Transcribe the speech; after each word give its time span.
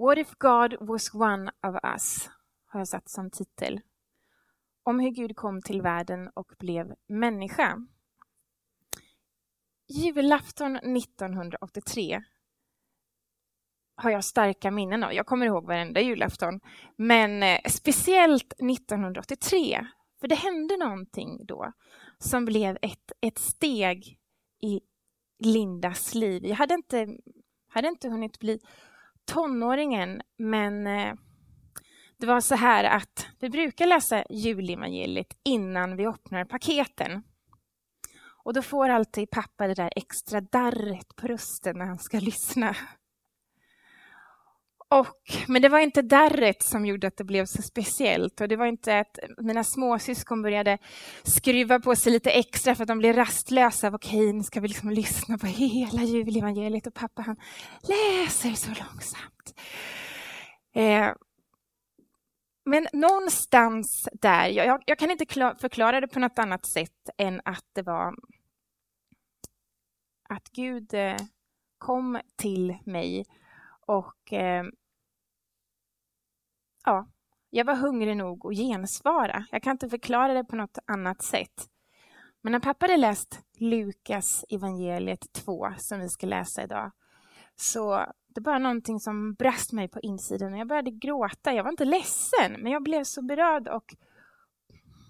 What 0.00 0.18
if 0.18 0.38
God 0.38 0.76
was 0.80 1.14
one 1.14 1.50
of 1.62 1.76
us? 1.84 2.30
har 2.66 2.80
jag 2.80 2.88
satt 2.88 3.08
som 3.08 3.30
titel. 3.30 3.80
Om 4.82 5.00
hur 5.00 5.10
Gud 5.10 5.36
kom 5.36 5.62
till 5.62 5.82
världen 5.82 6.30
och 6.34 6.52
blev 6.58 6.94
människa. 7.06 7.86
Julafton 9.88 10.76
1983 10.76 12.22
har 13.94 14.10
jag 14.10 14.24
starka 14.24 14.70
minnen 14.70 15.04
av. 15.04 15.12
Jag 15.12 15.26
kommer 15.26 15.46
ihåg 15.46 15.66
varenda 15.66 16.00
julafton. 16.00 16.60
Men 16.96 17.42
eh, 17.42 17.60
speciellt 17.66 18.52
1983, 18.52 19.86
för 20.20 20.28
det 20.28 20.34
hände 20.34 20.76
någonting 20.76 21.46
då 21.46 21.72
som 22.18 22.44
blev 22.44 22.78
ett, 22.82 23.12
ett 23.20 23.38
steg 23.38 24.18
i 24.62 24.80
Lindas 25.38 26.14
liv. 26.14 26.46
Jag 26.46 26.56
hade 26.56 26.74
inte, 26.74 27.08
hade 27.68 27.88
inte 27.88 28.08
hunnit 28.08 28.38
bli 28.38 28.60
tonåringen, 29.24 30.22
men 30.38 30.86
eh, 30.86 31.14
det 32.18 32.26
var 32.26 32.40
så 32.40 32.54
här 32.54 32.84
att 32.84 33.26
vi 33.38 33.50
brukar 33.50 33.86
läsa 33.86 34.24
julevangeliet 34.30 35.36
innan 35.44 35.96
vi 35.96 36.06
öppnar 36.06 36.44
paketen. 36.44 37.22
Och 38.44 38.54
då 38.54 38.62
får 38.62 38.88
alltid 38.88 39.30
pappa 39.30 39.66
det 39.66 39.74
där 39.74 39.92
extra 39.96 40.40
darret 40.40 41.16
på 41.16 41.26
rösten 41.26 41.78
när 41.78 41.86
han 41.86 41.98
ska 41.98 42.18
lyssna. 42.18 42.76
Och, 44.94 45.46
men 45.48 45.62
det 45.62 45.68
var 45.68 45.78
inte 45.78 46.02
darret 46.02 46.62
som 46.62 46.86
gjorde 46.86 47.06
att 47.06 47.16
det 47.16 47.24
blev 47.24 47.46
så 47.46 47.62
speciellt 47.62 48.40
och 48.40 48.48
det 48.48 48.56
var 48.56 48.66
inte 48.66 48.98
att 48.98 49.18
mina 49.38 49.64
småsyskon 49.64 50.42
började 50.42 50.78
skruva 51.22 51.80
på 51.80 51.96
sig 51.96 52.12
lite 52.12 52.30
extra 52.30 52.74
för 52.74 52.82
att 52.84 52.88
de 52.88 52.98
blev 52.98 53.16
rastlösa. 53.16 53.88
Okej, 53.94 54.32
nu 54.32 54.42
ska 54.42 54.60
vi 54.60 54.68
liksom 54.68 54.90
lyssna 54.90 55.38
på 55.38 55.46
hela 55.46 56.02
julevangeliet 56.02 56.86
och 56.86 56.94
pappa 56.94 57.22
han 57.22 57.36
läser 57.82 58.50
så 58.54 58.68
långsamt. 58.68 59.60
Eh, 60.74 61.14
men 62.64 62.86
någonstans 62.92 64.08
där, 64.12 64.48
jag, 64.48 64.82
jag 64.86 64.98
kan 64.98 65.10
inte 65.10 65.26
förklara 65.60 66.00
det 66.00 66.08
på 66.08 66.18
något 66.18 66.38
annat 66.38 66.66
sätt 66.66 67.10
än 67.18 67.40
att 67.44 67.64
det 67.72 67.82
var 67.82 68.14
att 70.28 70.48
Gud 70.52 70.94
eh, 70.94 71.16
kom 71.78 72.20
till 72.36 72.76
mig 72.84 73.24
och 73.86 74.32
eh, 74.32 74.64
ja, 76.84 77.06
jag 77.50 77.64
var 77.64 77.74
hungrig 77.74 78.16
nog 78.16 78.46
att 78.46 78.56
gensvara. 78.56 79.46
Jag 79.50 79.62
kan 79.62 79.72
inte 79.72 79.88
förklara 79.88 80.34
det 80.34 80.44
på 80.44 80.56
något 80.56 80.78
annat 80.86 81.22
sätt. 81.22 81.68
Men 82.42 82.52
när 82.52 82.60
pappa 82.60 82.84
hade 82.86 82.96
läst 82.96 83.40
Lukas 83.58 84.44
evangeliet 84.48 85.32
2, 85.32 85.68
som 85.78 86.00
vi 86.00 86.08
ska 86.08 86.26
läsa 86.26 86.62
idag, 86.62 86.90
så 87.56 88.06
det 88.34 88.40
var 88.40 88.58
någonting 88.58 89.00
som 89.00 89.34
brast 89.34 89.72
mig 89.72 89.88
på 89.88 90.00
insidan 90.00 90.52
och 90.52 90.58
jag 90.58 90.68
började 90.68 90.90
gråta. 90.90 91.52
Jag 91.52 91.64
var 91.64 91.70
inte 91.70 91.84
ledsen, 91.84 92.52
men 92.58 92.72
jag 92.72 92.82
blev 92.82 93.04
så 93.04 93.22
berörd 93.22 93.68
och 93.68 93.94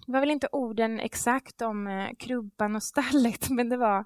det 0.05 0.11
var 0.11 0.19
väl 0.19 0.31
inte 0.31 0.47
orden 0.51 0.99
exakt 0.99 1.61
om 1.61 1.87
eh, 1.87 2.09
krubban 2.19 2.75
och 2.75 2.83
stallet, 2.83 3.49
men 3.49 3.69
det 3.69 3.77
var 3.77 4.05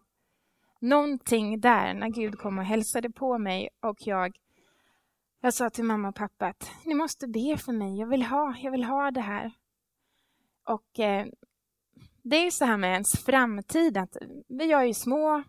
någonting 0.79 1.59
där 1.59 1.93
när 1.93 2.09
Gud 2.09 2.37
kom 2.39 2.57
och 2.57 2.65
hälsade 2.65 3.09
på 3.11 3.37
mig 3.37 3.69
och 3.79 3.97
jag 3.99 4.37
jag 5.45 5.53
sa 5.53 5.69
till 5.69 5.83
mamma 5.83 6.07
och 6.09 6.15
pappa 6.15 6.45
att 6.45 6.71
ni 6.85 6.93
måste 6.93 7.27
be 7.27 7.57
för 7.57 7.71
mig. 7.71 7.99
Jag 7.99 8.07
vill 8.07 8.23
ha, 8.23 8.55
jag 8.57 8.71
vill 8.71 8.83
ha 8.83 9.11
det 9.11 9.21
här. 9.21 9.51
Och 10.63 10.99
eh, 10.99 11.25
det 12.21 12.35
är 12.35 12.51
så 12.51 12.65
här 12.65 12.77
med 12.77 12.93
ens 12.93 13.11
framtid 13.11 13.97
att 13.97 14.17
vi 14.47 14.65
gör 14.65 14.83
ju 14.83 14.93
små, 14.93 15.43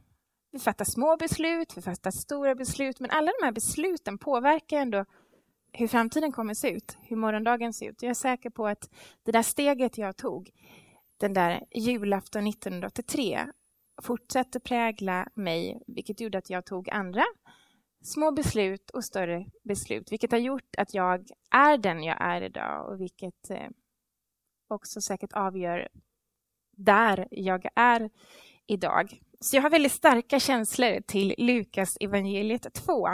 vi 0.52 0.58
fattar 0.58 0.84
små 0.84 1.16
beslut, 1.16 1.76
vi 1.76 1.82
fattar 1.82 2.10
stora 2.10 2.54
beslut, 2.54 3.00
men 3.00 3.10
alla 3.10 3.32
de 3.40 3.44
här 3.44 3.52
besluten 3.52 4.18
påverkar 4.18 4.76
ändå 4.76 5.04
hur 5.72 5.88
framtiden 5.88 6.32
kommer 6.32 6.50
att 6.50 6.58
se 6.58 6.70
ut, 6.70 6.96
hur 7.02 7.16
morgondagen 7.16 7.72
ser 7.72 7.90
ut. 7.90 8.02
Jag 8.02 8.10
är 8.10 8.14
säker 8.14 8.50
på 8.50 8.66
att 8.66 8.90
det 9.22 9.32
där 9.32 9.42
steget 9.42 9.98
jag 9.98 10.16
tog, 10.16 10.50
den 11.16 11.34
där 11.34 11.64
julafton 11.74 12.46
1983, 12.46 13.46
fortsatte 14.02 14.60
prägla 14.60 15.28
mig, 15.34 15.82
vilket 15.86 16.20
gjorde 16.20 16.38
att 16.38 16.50
jag 16.50 16.66
tog 16.66 16.90
andra 16.90 17.24
små 18.06 18.32
beslut 18.32 18.90
och 18.90 19.04
större 19.04 19.46
beslut, 19.62 20.12
vilket 20.12 20.32
har 20.32 20.38
gjort 20.38 20.76
att 20.78 20.94
jag 20.94 21.28
är 21.50 21.78
den 21.78 22.02
jag 22.02 22.16
är 22.20 22.42
idag 22.42 22.88
och 22.88 23.00
vilket 23.00 23.50
eh, 23.50 23.68
också 24.68 25.00
säkert 25.00 25.32
avgör 25.32 25.88
där 26.76 27.28
jag 27.30 27.66
är 27.74 28.10
idag. 28.66 29.20
Så 29.40 29.56
jag 29.56 29.62
har 29.62 29.70
väldigt 29.70 29.92
starka 29.92 30.40
känslor 30.40 31.00
till 31.00 31.34
Lukas 31.38 31.96
evangeliet 32.00 32.74
2. 32.74 33.08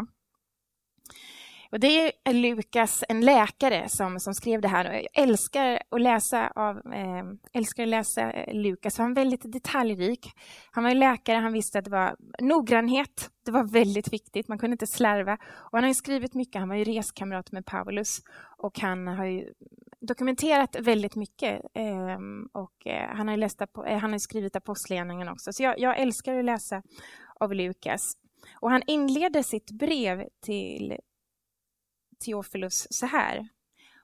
Och 1.72 1.80
det 1.80 2.12
är 2.24 2.32
Lukas, 2.32 3.04
en 3.08 3.20
läkare, 3.20 3.88
som, 3.88 4.20
som 4.20 4.34
skrev 4.34 4.60
det 4.60 4.68
här. 4.68 4.88
Och 4.88 4.94
jag 4.94 5.06
älskar 5.22 5.82
att 5.90 6.00
läsa, 6.00 6.52
av, 6.54 6.76
eh, 6.76 7.24
älskar 7.52 7.82
att 7.82 7.88
läsa 7.88 8.32
eh, 8.32 8.54
Lukas, 8.54 8.98
han 8.98 9.10
är 9.10 9.14
väldigt 9.14 9.52
detaljrik. 9.52 10.32
Han 10.70 10.84
var 10.84 10.94
läkare, 10.94 11.36
han 11.36 11.52
visste 11.52 11.78
att 11.78 11.84
det 11.84 11.90
var 11.90 12.16
noggrannhet. 12.40 13.30
Det 13.44 13.50
var 13.50 13.64
väldigt 13.64 14.12
viktigt, 14.12 14.48
man 14.48 14.58
kunde 14.58 14.74
inte 14.74 14.86
slarva. 14.86 15.38
Och 15.44 15.78
han 15.78 15.84
har 15.84 15.94
skrivit 15.94 16.34
mycket, 16.34 16.60
han 16.60 16.68
var 16.68 16.76
ju 16.76 16.84
reskamrat 16.84 17.52
med 17.52 17.66
Paulus 17.66 18.20
och 18.58 18.80
han 18.80 19.06
har 19.06 19.44
dokumenterat 20.00 20.76
väldigt 20.80 21.16
mycket. 21.16 21.60
Eh, 21.74 22.18
och 22.52 22.86
eh, 22.86 23.08
han, 23.16 23.28
har 23.28 23.36
läst, 23.36 23.60
eh, 23.60 23.98
han 23.98 24.12
har 24.12 24.18
skrivit 24.18 24.56
Apostlagärningarna 24.56 25.32
också. 25.32 25.52
Så 25.52 25.62
jag, 25.62 25.78
jag 25.78 25.98
älskar 25.98 26.38
att 26.38 26.44
läsa 26.44 26.82
av 27.40 27.54
Lukas. 27.54 28.12
Och 28.60 28.70
han 28.70 28.82
inleder 28.86 29.42
sitt 29.42 29.70
brev 29.70 30.24
till 30.44 30.96
Theophilus 32.24 32.86
så 32.90 33.06
här. 33.06 33.48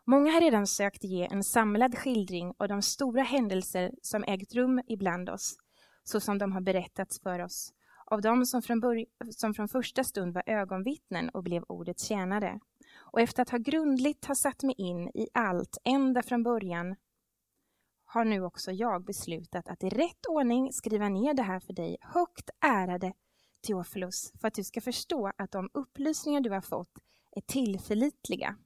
Många 0.04 0.32
har 0.32 0.40
redan 0.40 0.66
sökt 0.66 1.04
ge 1.04 1.28
en 1.30 1.44
samlad 1.44 1.98
skildring 1.98 2.54
av 2.58 2.68
de 2.68 2.82
stora 2.82 3.22
händelser 3.22 3.92
som 4.02 4.24
ägt 4.24 4.54
rum 4.54 4.82
ibland 4.86 5.28
oss, 5.28 5.56
så 6.04 6.20
som 6.20 6.38
de 6.38 6.52
har 6.52 6.60
berättats 6.60 7.20
för 7.20 7.38
oss, 7.38 7.72
av 8.06 8.20
dem 8.20 8.46
som 8.46 8.62
från, 8.62 9.04
som 9.30 9.54
från 9.54 9.68
första 9.68 10.04
stund 10.04 10.34
var 10.34 10.42
ögonvittnen 10.46 11.28
och 11.28 11.42
blev 11.42 11.62
ordets 11.68 12.04
tjänare. 12.04 12.60
Och 12.96 13.20
efter 13.20 13.42
att 13.42 13.50
ha 13.50 13.58
grundligt 13.58 14.24
ha 14.24 14.34
satt 14.34 14.62
mig 14.62 14.74
in 14.78 15.08
i 15.08 15.28
allt 15.34 15.78
ända 15.84 16.22
från 16.22 16.42
början 16.42 16.96
har 18.04 18.24
nu 18.24 18.44
också 18.44 18.72
jag 18.72 19.04
beslutat 19.04 19.68
att 19.68 19.84
i 19.84 19.88
rätt 19.88 20.26
ordning 20.28 20.72
skriva 20.72 21.08
ner 21.08 21.34
det 21.34 21.42
här 21.42 21.60
för 21.60 21.72
dig, 21.72 21.96
högt 22.00 22.50
ärade 22.60 23.12
Theophilus, 23.66 24.32
för 24.40 24.48
att 24.48 24.54
du 24.54 24.64
ska 24.64 24.80
förstå 24.80 25.32
att 25.38 25.50
de 25.50 25.70
upplysningar 25.74 26.40
du 26.40 26.50
har 26.50 26.60
fått 26.60 26.98
är 27.36 27.40
tillförlitliga. 27.40 28.56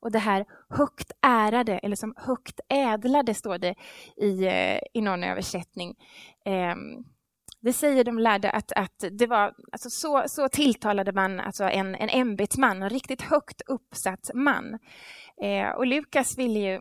Och 0.00 0.12
det 0.12 0.18
här 0.18 0.44
högt 0.68 1.12
ärade, 1.20 1.78
eller 1.78 1.96
som 1.96 2.14
högt 2.16 2.60
ädlade, 2.68 3.34
står 3.34 3.58
det 3.58 3.74
i, 4.16 4.44
eh, 4.44 4.78
i 4.94 5.00
någon 5.00 5.24
översättning. 5.24 5.94
Ehm, 6.44 7.04
det 7.60 7.72
säger 7.72 8.04
de 8.04 8.18
lärde 8.18 8.50
att, 8.50 8.72
att 8.72 9.04
det 9.10 9.26
var, 9.26 9.54
alltså 9.72 9.90
så, 9.90 10.24
så 10.26 10.48
tilltalade 10.48 11.12
man 11.12 11.40
alltså 11.40 11.64
en, 11.64 11.94
en 11.94 12.08
ämbetsman, 12.08 12.82
en 12.82 12.90
riktigt 12.90 13.22
högt 13.22 13.62
uppsatt 13.66 14.30
man. 14.34 14.78
Eh, 15.42 15.68
och 15.70 15.86
Lukas 15.86 16.38
ville 16.38 16.60
ju 16.60 16.80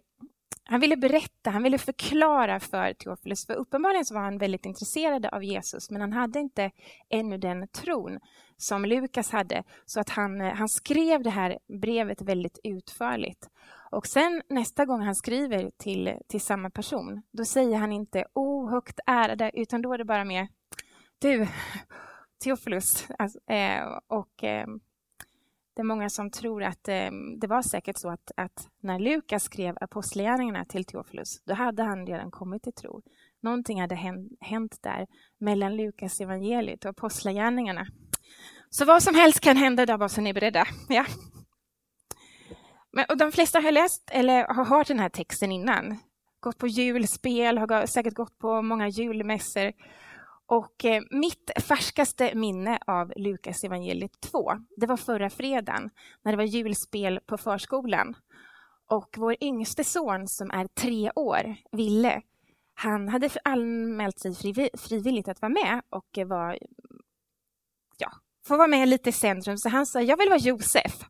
han 0.63 0.79
ville 0.79 0.97
berätta, 0.97 1.49
han 1.49 1.63
ville 1.63 1.77
förklara 1.77 2.59
för 2.59 2.93
Teofilus, 2.93 3.45
för 3.45 3.53
uppenbarligen 3.53 4.05
så 4.05 4.13
var 4.13 4.21
han 4.21 4.37
väldigt 4.37 4.65
intresserad 4.65 5.25
av 5.25 5.43
Jesus, 5.43 5.89
men 5.89 6.01
han 6.01 6.13
hade 6.13 6.39
inte 6.39 6.71
ännu 7.09 7.37
den 7.37 7.67
tron 7.67 8.19
som 8.61 8.85
Lukas 8.85 9.31
hade, 9.31 9.63
så 9.85 9.99
att 9.99 10.09
han, 10.09 10.41
eh, 10.41 10.53
han 10.53 10.69
skrev 10.69 11.23
det 11.23 11.29
här 11.29 11.57
brevet 11.81 12.21
väldigt 12.21 12.59
utförligt. 12.63 13.49
Och 13.91 14.07
sen 14.07 14.41
nästa 14.49 14.85
gång 14.85 15.01
han 15.01 15.15
skriver 15.15 15.71
till, 15.77 16.13
till 16.27 16.41
samma 16.41 16.69
person, 16.69 17.21
då 17.31 17.45
säger 17.45 17.77
han 17.77 17.91
inte 17.91 18.25
o 18.33 18.69
högt 18.69 18.99
ärade, 19.05 19.51
utan 19.53 19.81
då 19.81 19.93
är 19.93 19.97
det 19.97 20.05
bara 20.05 20.25
mer 20.25 20.47
du, 21.19 21.47
Teofilus. 22.43 23.07
Alltså, 23.19 23.39
eh, 23.47 23.99
och 24.07 24.43
eh, 24.43 24.67
det 25.73 25.81
är 25.81 25.83
många 25.83 26.09
som 26.09 26.31
tror 26.31 26.63
att 26.63 26.87
eh, 26.87 27.11
det 27.37 27.47
var 27.47 27.61
säkert 27.61 27.97
så 27.97 28.09
att, 28.09 28.31
att 28.37 28.67
när 28.79 28.99
Lukas 28.99 29.43
skrev 29.43 29.77
Apostlagärningarna 29.81 30.65
till 30.65 30.85
Teofilus, 30.85 31.41
då 31.43 31.53
hade 31.53 31.83
han 31.83 32.07
redan 32.07 32.31
kommit 32.31 32.63
till 32.63 32.73
tro. 32.73 33.01
Någonting 33.41 33.81
hade 33.81 33.95
hänt, 33.95 34.31
hänt 34.39 34.77
där 34.81 35.07
mellan 35.37 35.75
Lukas 35.75 36.21
evangeliet 36.21 36.85
och 36.85 36.89
Apostlagärningarna. 36.89 37.87
Så 38.73 38.85
vad 38.85 39.03
som 39.03 39.15
helst 39.15 39.39
kan 39.39 39.57
hända 39.57 39.85
där 39.85 39.97
bara 39.97 40.09
så 40.09 40.21
ni 40.21 40.29
är 40.29 40.33
beredda. 40.33 40.67
Ja. 40.89 41.05
Men, 42.93 43.05
och 43.09 43.17
de 43.17 43.31
flesta 43.31 43.59
har 43.59 43.71
läst 43.71 44.09
eller 44.11 44.53
har 44.53 44.65
hört 44.65 44.87
den 44.87 44.99
här 44.99 45.09
texten 45.09 45.51
innan. 45.51 45.97
Gått 46.39 46.57
på 46.57 46.67
julspel, 46.67 47.57
har 47.57 47.85
säkert 47.85 48.13
gått 48.13 48.37
på 48.37 48.61
många 48.61 48.87
julmässor. 48.87 49.71
Och 50.45 50.85
eh, 50.85 51.01
mitt 51.11 51.51
färskaste 51.59 52.35
minne 52.35 52.79
av 52.87 53.13
Lukas 53.15 53.63
evangeliet 53.63 54.21
2, 54.21 54.51
det 54.77 54.85
var 54.85 54.97
förra 54.97 55.29
fredagen 55.29 55.89
när 56.23 56.31
det 56.31 56.37
var 56.37 56.43
julspel 56.43 57.19
på 57.25 57.37
förskolan. 57.37 58.15
Och 58.89 59.15
vår 59.17 59.35
yngste 59.41 59.83
son 59.83 60.27
som 60.27 60.51
är 60.51 60.67
tre 60.67 61.11
år, 61.15 61.55
Ville, 61.71 62.21
han 62.73 63.09
hade 63.09 63.29
anmält 63.43 64.19
sig 64.19 64.33
frivilligt 64.77 65.27
att 65.27 65.41
vara 65.41 65.49
med 65.49 65.81
och 65.89 66.19
var, 66.25 66.57
får 68.47 68.55
få 68.55 68.57
vara 68.57 68.67
med 68.67 68.87
lite 68.87 69.09
i 69.09 69.13
centrum. 69.13 69.57
Så 69.57 69.69
han 69.69 69.85
sa, 69.85 70.01
jag 70.01 70.17
vill 70.17 70.29
vara 70.29 70.39
Josef. 70.39 71.05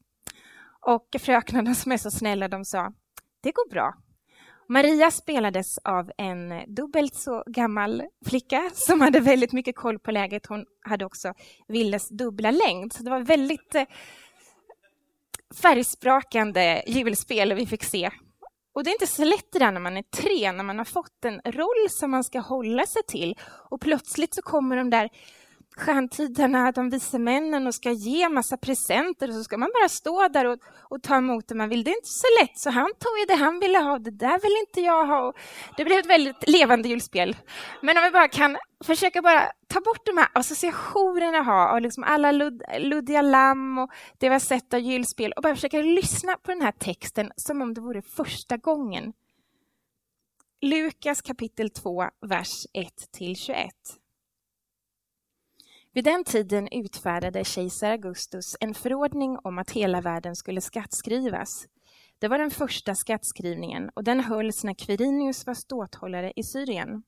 Och 0.82 1.08
fröknarna 1.20 1.76
som 1.76 1.92
är 1.92 1.98
så 1.98 2.12
snälla, 2.12 2.48
de 2.48 2.66
sa 2.66 2.94
det 3.44 3.52
går 3.52 3.70
bra. 3.70 3.94
Maria 4.70 5.12
spelades 5.12 5.78
av 5.78 6.12
en 6.18 6.74
dubbelt 6.76 7.16
så 7.16 7.44
gammal 7.48 8.04
flicka 8.26 8.72
som 8.74 9.02
hade 9.02 9.20
väldigt 9.20 9.52
mycket 9.52 9.76
koll 9.76 10.00
på 10.00 10.12
läget. 10.12 10.46
Hon 10.46 10.66
hade 10.82 11.06
också 11.06 11.34
Willes 11.68 12.10
dubbla 12.10 12.52
längd, 12.52 12.94
så 12.94 13.04
det 13.04 13.10
var 13.10 13.20
väldigt 13.20 13.76
eh, 13.76 13.84
färgsprakande 15.62 16.84
julspel 16.88 17.54
vi 17.54 17.66
fick 17.66 17.84
se. 17.84 18.12
Och 18.74 18.84
det 18.84 18.90
är 18.90 18.94
inte 18.94 19.08
så 19.08 19.24
lätt 19.24 19.52
det 19.52 19.60
där 19.60 19.72
när 19.72 19.82
man 19.82 19.98
är 19.98 20.04
tre, 20.04 20.52
när 20.52 20.64
man 20.64 20.78
har 20.78 20.86
fått 20.86 21.26
en 21.26 21.42
roll 21.46 21.90
som 21.90 22.12
man 22.12 22.24
ska 22.24 22.40
hålla 22.40 22.86
sig 22.86 23.04
till 23.08 23.36
och 23.70 23.82
plötsligt 23.82 24.36
så 24.36 24.42
kommer 24.42 24.78
de 24.78 24.90
där 24.90 25.10
stjärntiderna, 25.78 26.72
de 26.72 26.90
vise 26.90 27.20
männen 27.20 27.68
och 27.68 27.76
ska 27.76 27.92
ge 27.92 28.30
massa 28.30 28.58
presenter 28.58 29.30
och 29.30 29.36
så 29.36 29.44
ska 29.44 29.58
man 29.58 29.70
bara 29.82 29.90
stå 29.90 30.28
där 30.28 30.46
och, 30.46 30.60
och 30.80 31.04
ta 31.04 31.18
emot 31.18 31.48
det 31.48 31.56
man 31.56 31.70
vill. 31.70 31.84
Det 31.84 31.92
är 31.92 31.96
inte 31.96 32.10
så 32.10 32.28
lätt, 32.42 32.60
så 32.60 32.70
han 32.70 32.88
tog 33.00 33.20
ju 33.20 33.26
det 33.26 33.44
han 33.44 33.60
ville 33.60 33.80
ha, 33.80 34.00
det 34.00 34.12
där 34.12 34.42
vill 34.42 34.58
inte 34.68 34.82
jag 34.82 35.06
ha. 35.06 35.34
det 35.78 35.86
blev 35.86 36.00
ett 36.00 36.10
väldigt 36.10 36.50
levande 36.50 36.90
julspel. 36.90 37.36
Men 37.82 37.98
om 37.98 38.04
vi 38.04 38.12
bara 38.12 38.28
kan 38.28 38.58
försöka 38.84 39.22
bara 39.22 39.52
ta 39.68 39.82
bort 39.82 40.06
de 40.06 40.18
här 40.18 40.28
associationerna 40.34 41.42
ha 41.42 41.70
och 41.70 41.76
av 41.76 41.82
liksom 41.82 42.04
alla 42.04 42.32
lud, 42.32 42.62
luddiga 42.80 43.22
lamm 43.22 43.78
och 43.78 43.92
det 44.18 44.30
vi 44.30 44.34
har 44.34 44.40
sett 44.40 44.74
av 44.74 44.80
julspel 44.80 45.32
och 45.32 45.42
bara 45.42 45.56
försöka 45.56 45.78
lyssna 45.78 46.38
på 46.44 46.52
den 46.52 46.62
här 46.62 46.72
texten 46.72 47.32
som 47.36 47.62
om 47.62 47.74
det 47.74 47.82
vore 47.82 48.02
första 48.02 48.58
gången. 48.58 49.14
Lukas 50.62 51.22
kapitel 51.22 51.70
2, 51.70 52.04
vers 52.22 52.66
1 52.74 53.12
till 53.12 53.36
21. 53.36 54.01
Vid 55.94 56.04
den 56.04 56.24
tiden 56.24 56.68
utfärdade 56.72 57.44
kejsar 57.44 57.92
Augustus 57.92 58.56
en 58.60 58.74
förordning 58.74 59.38
om 59.44 59.58
att 59.58 59.72
hela 59.72 60.02
världen 60.02 60.36
skulle 60.36 60.62
skattskrivas. 60.62 61.68
Det 62.20 62.28
var 62.28 62.38
den 62.38 62.52
första 62.52 62.96
skattskrivningen 62.96 63.90
och 63.94 64.04
den 64.04 64.20
hölls 64.20 64.64
när 64.64 64.74
Quirinius 64.74 65.48
var 65.48 65.54
ståthållare 65.54 66.34
i 66.36 66.44
Syrien. 66.44 67.04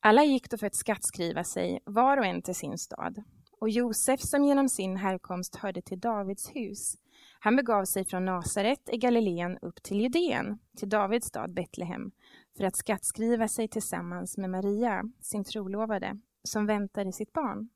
Alla 0.00 0.24
gick 0.24 0.50
då 0.50 0.58
för 0.58 0.66
att 0.66 0.74
skattskriva 0.74 1.44
sig, 1.44 1.80
var 1.84 2.16
och 2.16 2.26
en 2.26 2.42
till 2.42 2.54
sin 2.54 2.78
stad. 2.78 3.22
Och 3.60 3.70
Josef, 3.70 4.20
som 4.20 4.44
genom 4.44 4.68
sin 4.68 4.96
härkomst 4.96 5.56
hörde 5.56 5.82
till 5.82 6.00
Davids 6.00 6.50
hus, 6.54 6.96
han 7.40 7.56
begav 7.56 7.84
sig 7.84 8.04
från 8.04 8.24
Nasaret 8.24 8.88
i 8.92 8.96
Galileen 8.96 9.58
upp 9.62 9.82
till 9.82 10.00
Judeen, 10.00 10.58
till 10.76 10.88
Davids 10.88 11.26
stad 11.26 11.54
Betlehem, 11.54 12.10
för 12.56 12.64
att 12.64 12.76
skattskriva 12.76 13.48
sig 13.48 13.68
tillsammans 13.68 14.36
med 14.36 14.50
Maria, 14.50 15.04
sin 15.20 15.44
trolovade, 15.44 16.18
som 16.44 16.66
väntade 16.66 17.12
sitt 17.12 17.32
barn. 17.32 17.68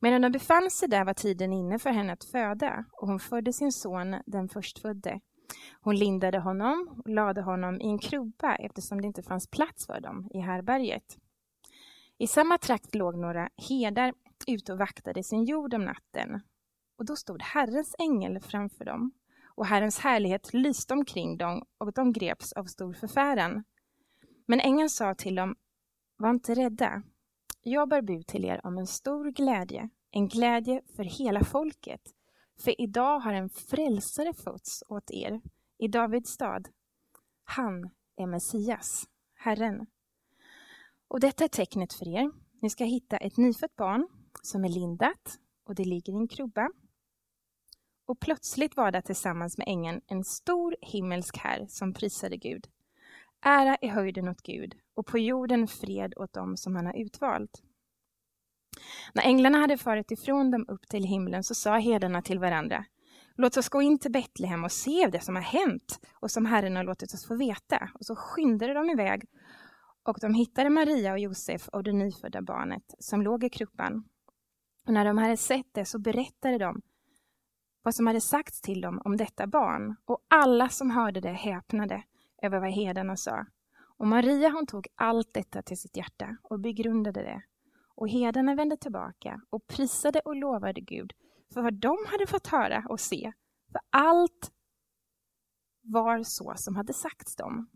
Medan 0.00 0.22
de 0.22 0.32
befann 0.32 0.70
sig 0.70 0.88
där 0.88 1.04
var 1.04 1.14
tiden 1.14 1.52
inne 1.52 1.78
för 1.78 1.90
henne 1.90 2.12
att 2.12 2.24
föda 2.24 2.84
och 2.92 3.08
hon 3.08 3.20
födde 3.20 3.52
sin 3.52 3.72
son, 3.72 4.16
den 4.26 4.48
förstfödde. 4.48 5.20
Hon 5.80 5.96
lindade 5.96 6.38
honom 6.38 7.02
och 7.04 7.10
lade 7.10 7.42
honom 7.42 7.80
i 7.80 7.88
en 7.88 7.98
krubba 7.98 8.56
eftersom 8.56 9.00
det 9.00 9.06
inte 9.06 9.22
fanns 9.22 9.46
plats 9.46 9.86
för 9.86 10.00
dem 10.00 10.28
i 10.34 10.38
härberget. 10.38 11.18
I 12.18 12.26
samma 12.26 12.58
trakt 12.58 12.94
låg 12.94 13.18
några 13.18 13.48
herdar 13.68 14.14
ute 14.46 14.72
och 14.72 14.78
vaktade 14.78 15.22
sin 15.22 15.44
jord 15.44 15.74
om 15.74 15.84
natten. 15.84 16.40
Och 16.98 17.04
då 17.04 17.16
stod 17.16 17.42
Herrens 17.42 17.94
ängel 17.98 18.40
framför 18.40 18.84
dem 18.84 19.12
och 19.58 19.66
Herrens 19.66 19.98
härlighet 19.98 20.54
lyste 20.54 20.94
omkring 20.94 21.36
dem 21.36 21.64
och 21.78 21.92
de 21.92 22.12
greps 22.12 22.52
av 22.52 22.64
stor 22.64 22.92
förfäran. 22.92 23.64
Men 24.46 24.60
ängeln 24.60 24.90
sa 24.90 25.14
till 25.14 25.34
dem, 25.34 25.56
var 26.16 26.30
inte 26.30 26.54
rädda, 26.54 27.02
jag 27.62 27.88
bär 27.88 28.02
bud 28.02 28.26
till 28.26 28.44
er 28.44 28.66
om 28.66 28.78
en 28.78 28.86
stor 28.86 29.30
glädje, 29.30 29.88
en 30.10 30.28
glädje 30.28 30.82
för 30.96 31.04
hela 31.04 31.44
folket. 31.44 32.00
För 32.60 32.80
idag 32.80 33.18
har 33.18 33.32
en 33.32 33.50
frälsare 33.50 34.32
fötts 34.32 34.84
åt 34.88 35.10
er 35.10 35.40
i 35.78 35.88
Davids 35.88 36.30
stad. 36.30 36.68
Han 37.44 37.90
är 38.16 38.26
Messias, 38.26 39.08
Herren. 39.34 39.86
Och 41.08 41.20
detta 41.20 41.44
är 41.44 41.48
tecknet 41.48 41.92
för 41.92 42.08
er. 42.08 42.30
Ni 42.60 42.70
ska 42.70 42.84
hitta 42.84 43.16
ett 43.16 43.36
nyfött 43.36 43.76
barn 43.76 44.08
som 44.42 44.64
är 44.64 44.68
lindat 44.68 45.38
och 45.64 45.74
det 45.74 45.84
ligger 45.84 46.12
i 46.12 46.16
en 46.16 46.28
krubba. 46.28 46.70
Och 48.06 48.20
plötsligt 48.20 48.76
var 48.76 48.92
det 48.92 49.02
tillsammans 49.02 49.58
med 49.58 49.68
ängeln 49.68 50.00
en 50.06 50.24
stor 50.24 50.76
himmelsk 50.80 51.36
här 51.36 51.66
som 51.68 51.94
prisade 51.94 52.36
Gud. 52.36 52.68
Ära 53.42 53.76
i 53.80 53.88
höjden 53.88 54.28
åt 54.28 54.42
Gud 54.42 54.74
och 54.94 55.06
på 55.06 55.18
jorden 55.18 55.68
fred 55.68 56.14
åt 56.16 56.32
dem 56.32 56.56
som 56.56 56.76
han 56.76 56.86
har 56.86 56.96
utvalt. 56.96 57.62
När 59.12 59.22
änglarna 59.22 59.58
hade 59.58 59.78
farit 59.78 60.10
ifrån 60.10 60.50
dem 60.50 60.64
upp 60.68 60.88
till 60.88 61.04
himlen 61.04 61.44
så 61.44 61.54
sa 61.54 61.78
herdarna 61.78 62.22
till 62.22 62.38
varandra 62.38 62.84
Låt 63.40 63.56
oss 63.56 63.68
gå 63.68 63.82
in 63.82 63.98
till 63.98 64.12
Betlehem 64.12 64.64
och 64.64 64.72
se 64.72 65.08
det 65.12 65.20
som 65.20 65.34
har 65.34 65.42
hänt 65.42 66.00
och 66.12 66.30
som 66.30 66.46
Herren 66.46 66.76
har 66.76 66.84
låtit 66.84 67.14
oss 67.14 67.26
få 67.26 67.36
veta. 67.36 67.90
Och 67.94 68.06
så 68.06 68.16
skyndade 68.16 68.74
de 68.74 68.90
iväg 68.90 69.24
och 70.02 70.18
de 70.20 70.34
hittade 70.34 70.70
Maria 70.70 71.12
och 71.12 71.18
Josef 71.18 71.68
och 71.68 71.82
det 71.82 71.92
nyfödda 71.92 72.42
barnet 72.42 72.94
som 72.98 73.22
låg 73.22 73.44
i 73.44 73.50
krubban. 73.50 74.04
Och 74.86 74.92
när 74.92 75.04
de 75.04 75.18
hade 75.18 75.36
sett 75.36 75.66
det 75.72 75.84
så 75.84 75.98
berättade 75.98 76.58
de 76.58 76.80
vad 77.82 77.94
som 77.94 78.06
hade 78.06 78.20
sagts 78.20 78.60
till 78.60 78.80
dem 78.80 79.02
om 79.04 79.16
detta 79.16 79.46
barn 79.46 79.96
och 80.04 80.26
alla 80.28 80.68
som 80.68 80.90
hörde 80.90 81.20
det 81.20 81.32
häpnade 81.32 82.02
över 82.42 82.60
vad 82.60 82.70
herdarna 82.70 83.16
sa. 83.16 83.46
Och 83.98 84.06
Maria 84.06 84.50
hon 84.50 84.66
tog 84.66 84.86
allt 84.94 85.34
detta 85.34 85.62
till 85.62 85.78
sitt 85.78 85.96
hjärta 85.96 86.36
och 86.42 86.60
begrundade 86.60 87.22
det. 87.22 87.42
Och 87.94 88.08
herdarna 88.08 88.54
vände 88.54 88.76
tillbaka 88.76 89.40
och 89.50 89.66
prisade 89.66 90.20
och 90.20 90.36
lovade 90.36 90.80
Gud 90.80 91.12
för 91.54 91.62
vad 91.62 91.74
de 91.74 91.96
hade 92.06 92.26
fått 92.26 92.46
höra 92.46 92.84
och 92.88 93.00
se. 93.00 93.32
För 93.72 93.80
allt 93.90 94.52
var 95.82 96.22
så 96.22 96.52
som 96.56 96.76
hade 96.76 96.92
sagts 96.92 97.36
dem. 97.36 97.70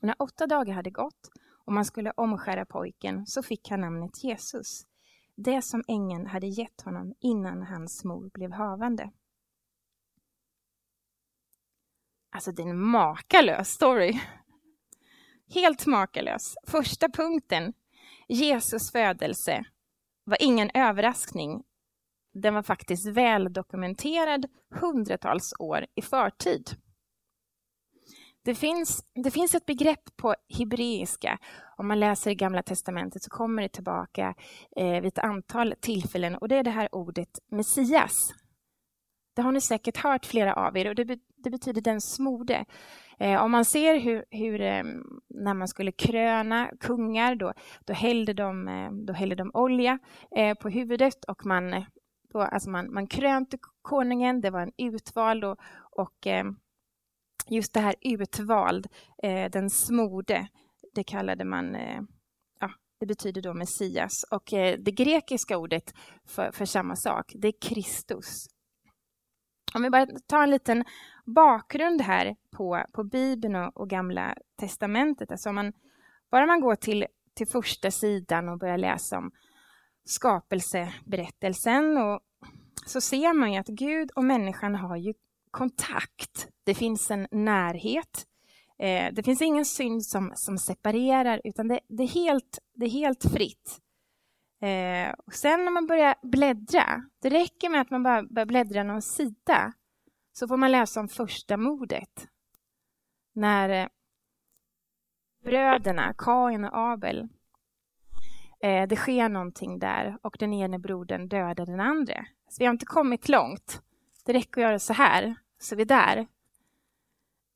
Och 0.00 0.06
när 0.06 0.22
åtta 0.22 0.46
dagar 0.46 0.74
hade 0.74 0.90
gått 0.90 1.30
och 1.64 1.72
man 1.72 1.84
skulle 1.84 2.12
omskära 2.16 2.66
pojken 2.66 3.26
så 3.26 3.42
fick 3.42 3.70
han 3.70 3.80
namnet 3.80 4.24
Jesus, 4.24 4.86
det 5.36 5.62
som 5.62 5.82
ängeln 5.88 6.26
hade 6.26 6.46
gett 6.46 6.80
honom 6.80 7.14
innan 7.20 7.62
hans 7.62 8.04
mor 8.04 8.30
blev 8.34 8.52
havande. 8.52 9.10
Alltså 12.34 12.52
det 12.52 12.62
är 12.62 12.66
en 12.66 12.80
makalös 12.80 13.68
story. 13.68 14.20
Helt 15.54 15.86
makalös. 15.86 16.54
Första 16.66 17.08
punkten, 17.08 17.72
Jesus 18.28 18.92
födelse, 18.92 19.64
var 20.24 20.36
ingen 20.40 20.70
överraskning. 20.74 21.62
Den 22.34 22.54
var 22.54 22.62
faktiskt 22.62 23.06
väl 23.06 23.52
dokumenterad 23.52 24.46
hundratals 24.80 25.52
år 25.58 25.86
i 25.94 26.02
förtid. 26.02 26.70
Det 28.44 28.54
finns, 28.54 29.04
det 29.24 29.30
finns 29.30 29.54
ett 29.54 29.66
begrepp 29.66 30.16
på 30.16 30.34
hebreiska. 30.58 31.38
Om 31.76 31.88
man 31.88 32.00
läser 32.00 32.30
i 32.30 32.34
Gamla 32.34 32.62
testamentet 32.62 33.22
så 33.22 33.30
kommer 33.30 33.62
det 33.62 33.68
tillbaka 33.68 34.34
eh, 34.76 35.00
vid 35.00 35.06
ett 35.06 35.18
antal 35.18 35.74
tillfällen 35.80 36.34
och 36.34 36.48
det 36.48 36.56
är 36.56 36.64
det 36.64 36.70
här 36.70 36.94
ordet 36.94 37.38
Messias. 37.50 38.34
Det 39.34 39.42
har 39.42 39.52
ni 39.52 39.60
säkert 39.60 39.96
hört 39.96 40.26
flera 40.26 40.54
av 40.54 40.76
er 40.76 40.88
och 40.88 40.94
det, 40.94 41.04
be, 41.04 41.18
det 41.36 41.50
betyder 41.50 41.80
den 41.80 42.00
smorde. 42.00 42.64
Eh, 43.18 43.42
om 43.42 43.50
man 43.50 43.64
ser 43.64 44.00
hur, 44.00 44.24
hur 44.30 44.60
eh, 44.60 44.84
när 45.28 45.54
man 45.54 45.68
skulle 45.68 45.92
kröna 45.92 46.70
kungar 46.80 47.34
då, 47.34 47.52
då, 47.84 47.92
hällde, 47.92 48.32
de, 48.32 48.68
eh, 48.68 48.90
då 48.92 49.12
hällde 49.12 49.34
de 49.34 49.50
olja 49.54 49.98
eh, 50.36 50.54
på 50.54 50.68
huvudet 50.68 51.24
och 51.24 51.46
man, 51.46 51.84
då, 52.32 52.40
alltså 52.40 52.70
man, 52.70 52.92
man 52.94 53.06
krönte 53.06 53.58
konungen, 53.82 54.40
det 54.40 54.50
var 54.50 54.60
en 54.60 54.72
utvald 54.76 55.44
och, 55.44 55.58
och 55.90 56.26
eh, 56.26 56.44
just 57.48 57.74
det 57.74 57.80
här 57.80 57.94
utvald, 58.00 58.86
eh, 59.22 59.50
den 59.50 59.70
smorde, 59.70 60.48
det 60.94 61.04
kallade 61.04 61.44
man 61.44 61.74
eh, 61.74 62.00
ja, 62.60 62.70
det 63.00 63.06
betyder 63.06 63.42
då 63.42 63.54
Messias. 63.54 64.24
Och 64.30 64.52
eh, 64.52 64.78
det 64.78 64.90
grekiska 64.90 65.58
ordet 65.58 65.94
för, 66.24 66.50
för 66.52 66.64
samma 66.64 66.96
sak, 66.96 67.32
det 67.34 67.48
är 67.48 67.54
Kristus. 67.60 68.46
Om 69.74 69.82
vi 69.82 69.90
bara 69.90 70.06
tar 70.26 70.42
en 70.42 70.50
liten 70.50 70.84
bakgrund 71.24 72.00
här 72.00 72.36
på, 72.50 72.84
på 72.92 73.04
Bibeln 73.04 73.56
och, 73.56 73.76
och 73.76 73.90
Gamla 73.90 74.34
Testamentet. 74.56 75.30
Alltså 75.30 75.52
man, 75.52 75.72
bara 76.30 76.46
man 76.46 76.60
går 76.60 76.74
till, 76.74 77.06
till 77.34 77.46
första 77.46 77.90
sidan 77.90 78.48
och 78.48 78.58
börjar 78.58 78.78
läsa 78.78 79.18
om 79.18 79.30
skapelseberättelsen 80.04 81.96
och 81.96 82.20
så 82.86 83.00
ser 83.00 83.32
man 83.32 83.52
ju 83.52 83.58
att 83.58 83.66
Gud 83.66 84.10
och 84.10 84.24
människan 84.24 84.74
har 84.74 84.96
ju 84.96 85.14
kontakt. 85.50 86.48
Det 86.64 86.74
finns 86.74 87.10
en 87.10 87.28
närhet. 87.30 88.26
Eh, 88.78 89.12
det 89.12 89.22
finns 89.22 89.42
ingen 89.42 89.64
synd 89.64 90.06
som, 90.06 90.32
som 90.34 90.58
separerar 90.58 91.40
utan 91.44 91.68
det, 91.68 91.80
det, 91.88 92.02
är, 92.02 92.08
helt, 92.08 92.58
det 92.74 92.86
är 92.86 92.90
helt 92.90 93.32
fritt. 93.32 93.80
Eh, 94.64 95.14
och 95.26 95.34
sen 95.34 95.64
när 95.64 95.70
man 95.70 95.86
börjar 95.86 96.14
bläddra, 96.22 97.02
det 97.22 97.28
räcker 97.28 97.68
med 97.68 97.80
att 97.80 97.90
man 97.90 98.02
bara 98.02 98.22
börjar 98.22 98.46
bläddra 98.46 98.82
någon 98.82 99.02
sida 99.02 99.72
så 100.32 100.48
får 100.48 100.56
man 100.56 100.72
läsa 100.72 101.00
om 101.00 101.08
första 101.08 101.56
mordet. 101.56 102.28
När 103.32 103.68
eh, 103.68 103.88
bröderna 105.44 106.14
Kain 106.18 106.64
och 106.64 106.78
Abel, 106.78 107.28
eh, 108.60 108.88
det 108.88 108.96
sker 108.96 109.28
någonting 109.28 109.78
där 109.78 110.18
och 110.22 110.36
den 110.38 110.52
ene 110.52 110.78
brodern 110.78 111.28
dödar 111.28 111.66
den 111.66 111.80
andra. 111.80 112.26
Så 112.48 112.56
vi 112.58 112.64
har 112.64 112.72
inte 112.72 112.86
kommit 112.86 113.28
långt. 113.28 113.82
Det 114.24 114.32
räcker 114.32 114.60
att 114.60 114.66
göra 114.68 114.78
så 114.78 114.92
här, 114.92 115.34
så 115.58 115.74
är 115.74 115.76
vi 115.76 115.84
där. 115.84 116.26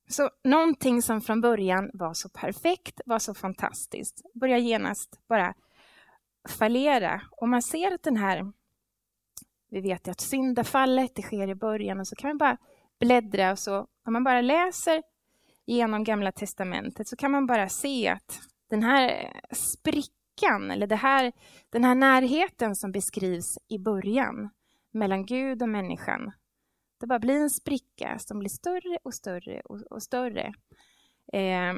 Så 0.08 0.30
någonting 0.44 1.02
som 1.02 1.20
från 1.20 1.40
början 1.40 1.90
var 1.94 2.14
så 2.14 2.28
perfekt, 2.28 3.00
var 3.06 3.18
så 3.18 3.34
fantastiskt, 3.34 4.22
börjar 4.34 4.58
genast 4.58 5.20
bara 5.28 5.54
fallera. 6.50 7.20
Och 7.30 7.48
man 7.48 7.62
ser 7.62 7.94
att 7.94 8.02
den 8.02 8.16
här... 8.16 8.52
Vi 9.70 9.80
vet 9.80 10.06
ju 10.06 10.10
att 10.10 10.20
syndafallet 10.20 11.14
det 11.14 11.22
sker 11.22 11.48
i 11.48 11.54
början 11.54 12.00
och 12.00 12.08
så 12.08 12.16
kan 12.16 12.28
man 12.28 12.38
bara 12.38 12.56
bläddra 13.00 13.50
och 13.52 13.58
så 13.58 13.86
om 14.06 14.12
man 14.12 14.24
bara 14.24 14.40
läser 14.40 15.02
genom 15.66 16.04
Gamla 16.04 16.32
testamentet 16.32 17.08
så 17.08 17.16
kan 17.16 17.30
man 17.30 17.46
bara 17.46 17.68
se 17.68 18.08
att 18.08 18.40
den 18.70 18.82
här 18.82 19.08
eh, 19.08 19.56
sprickan 19.56 20.70
eller 20.70 20.86
det 20.86 20.96
här, 20.96 21.32
den 21.70 21.84
här 21.84 21.94
närheten 21.94 22.76
som 22.76 22.92
beskrivs 22.92 23.58
i 23.68 23.78
början 23.78 24.50
mellan 24.90 25.26
Gud 25.26 25.62
och 25.62 25.68
människan 25.68 26.32
det 27.00 27.06
bara 27.06 27.18
blir 27.18 27.40
en 27.40 27.50
spricka 27.50 28.18
som 28.18 28.38
blir 28.38 28.50
större 28.50 28.98
och 29.02 29.14
större 29.14 29.60
och, 29.60 29.80
och 29.80 30.02
större. 30.02 30.52
Eh, 31.32 31.74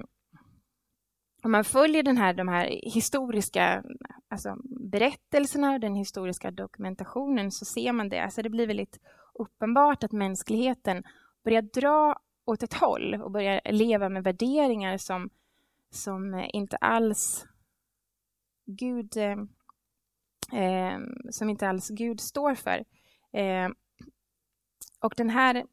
om 1.42 1.52
man 1.52 1.64
följer 1.64 2.02
den 2.02 2.16
här, 2.16 2.34
de 2.34 2.48
här 2.48 2.66
historiska 2.82 3.84
alltså 4.28 4.56
berättelserna 4.64 5.72
och 5.72 5.80
den 5.80 5.94
historiska 5.94 6.50
dokumentationen 6.50 7.50
så 7.50 7.64
ser 7.64 7.92
man 7.92 8.08
det. 8.08 8.18
Alltså 8.18 8.42
det 8.42 8.50
blir 8.50 8.66
väldigt 8.66 8.98
uppenbart 9.34 10.04
att 10.04 10.12
mänskligheten 10.12 11.02
börjar 11.44 11.62
dra 11.62 12.20
åt 12.44 12.62
ett 12.62 12.74
håll 12.74 13.14
och 13.14 13.30
börjar 13.30 13.60
leva 13.72 14.08
med 14.08 14.24
värderingar 14.24 14.96
som, 14.96 15.30
som 15.90 16.48
inte 16.52 16.76
alls 16.76 17.46
Gud 18.66 19.16
eh, 19.16 19.38
eh 20.62 20.98
som 21.30 21.50
inte 21.50 21.68
alls 21.68 21.88
Gud 21.88 22.20
står 22.20 22.54
för. 22.54 22.84
Eh, 23.32 23.68
och 25.00 25.14
den 25.16 25.30
här 25.30 25.64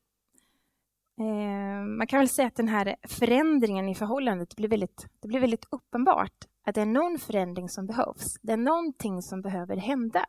eh, 1.20 1.86
man 1.98 2.08
kan 2.08 2.20
väl 2.20 2.30
säga 2.30 2.48
att 2.48 2.56
den 2.56 2.68
här 2.68 2.96
förändringen 3.04 3.90
i 3.90 3.96
förhållandet 3.96 4.56
blir 4.56 4.70
väldigt, 4.70 5.08
det 5.20 5.28
blir 5.28 5.40
väldigt 5.40 5.66
uppenbart 5.72 6.46
att 6.66 6.76
det 6.76 6.82
är 6.82 6.86
någon 6.86 7.20
förändring 7.20 7.70
som 7.70 7.86
behövs. 7.86 8.38
Det 8.42 8.54
är 8.54 8.58
någonting 8.58 9.22
som 9.22 9.42
behöver 9.42 9.78
hända 9.78 10.26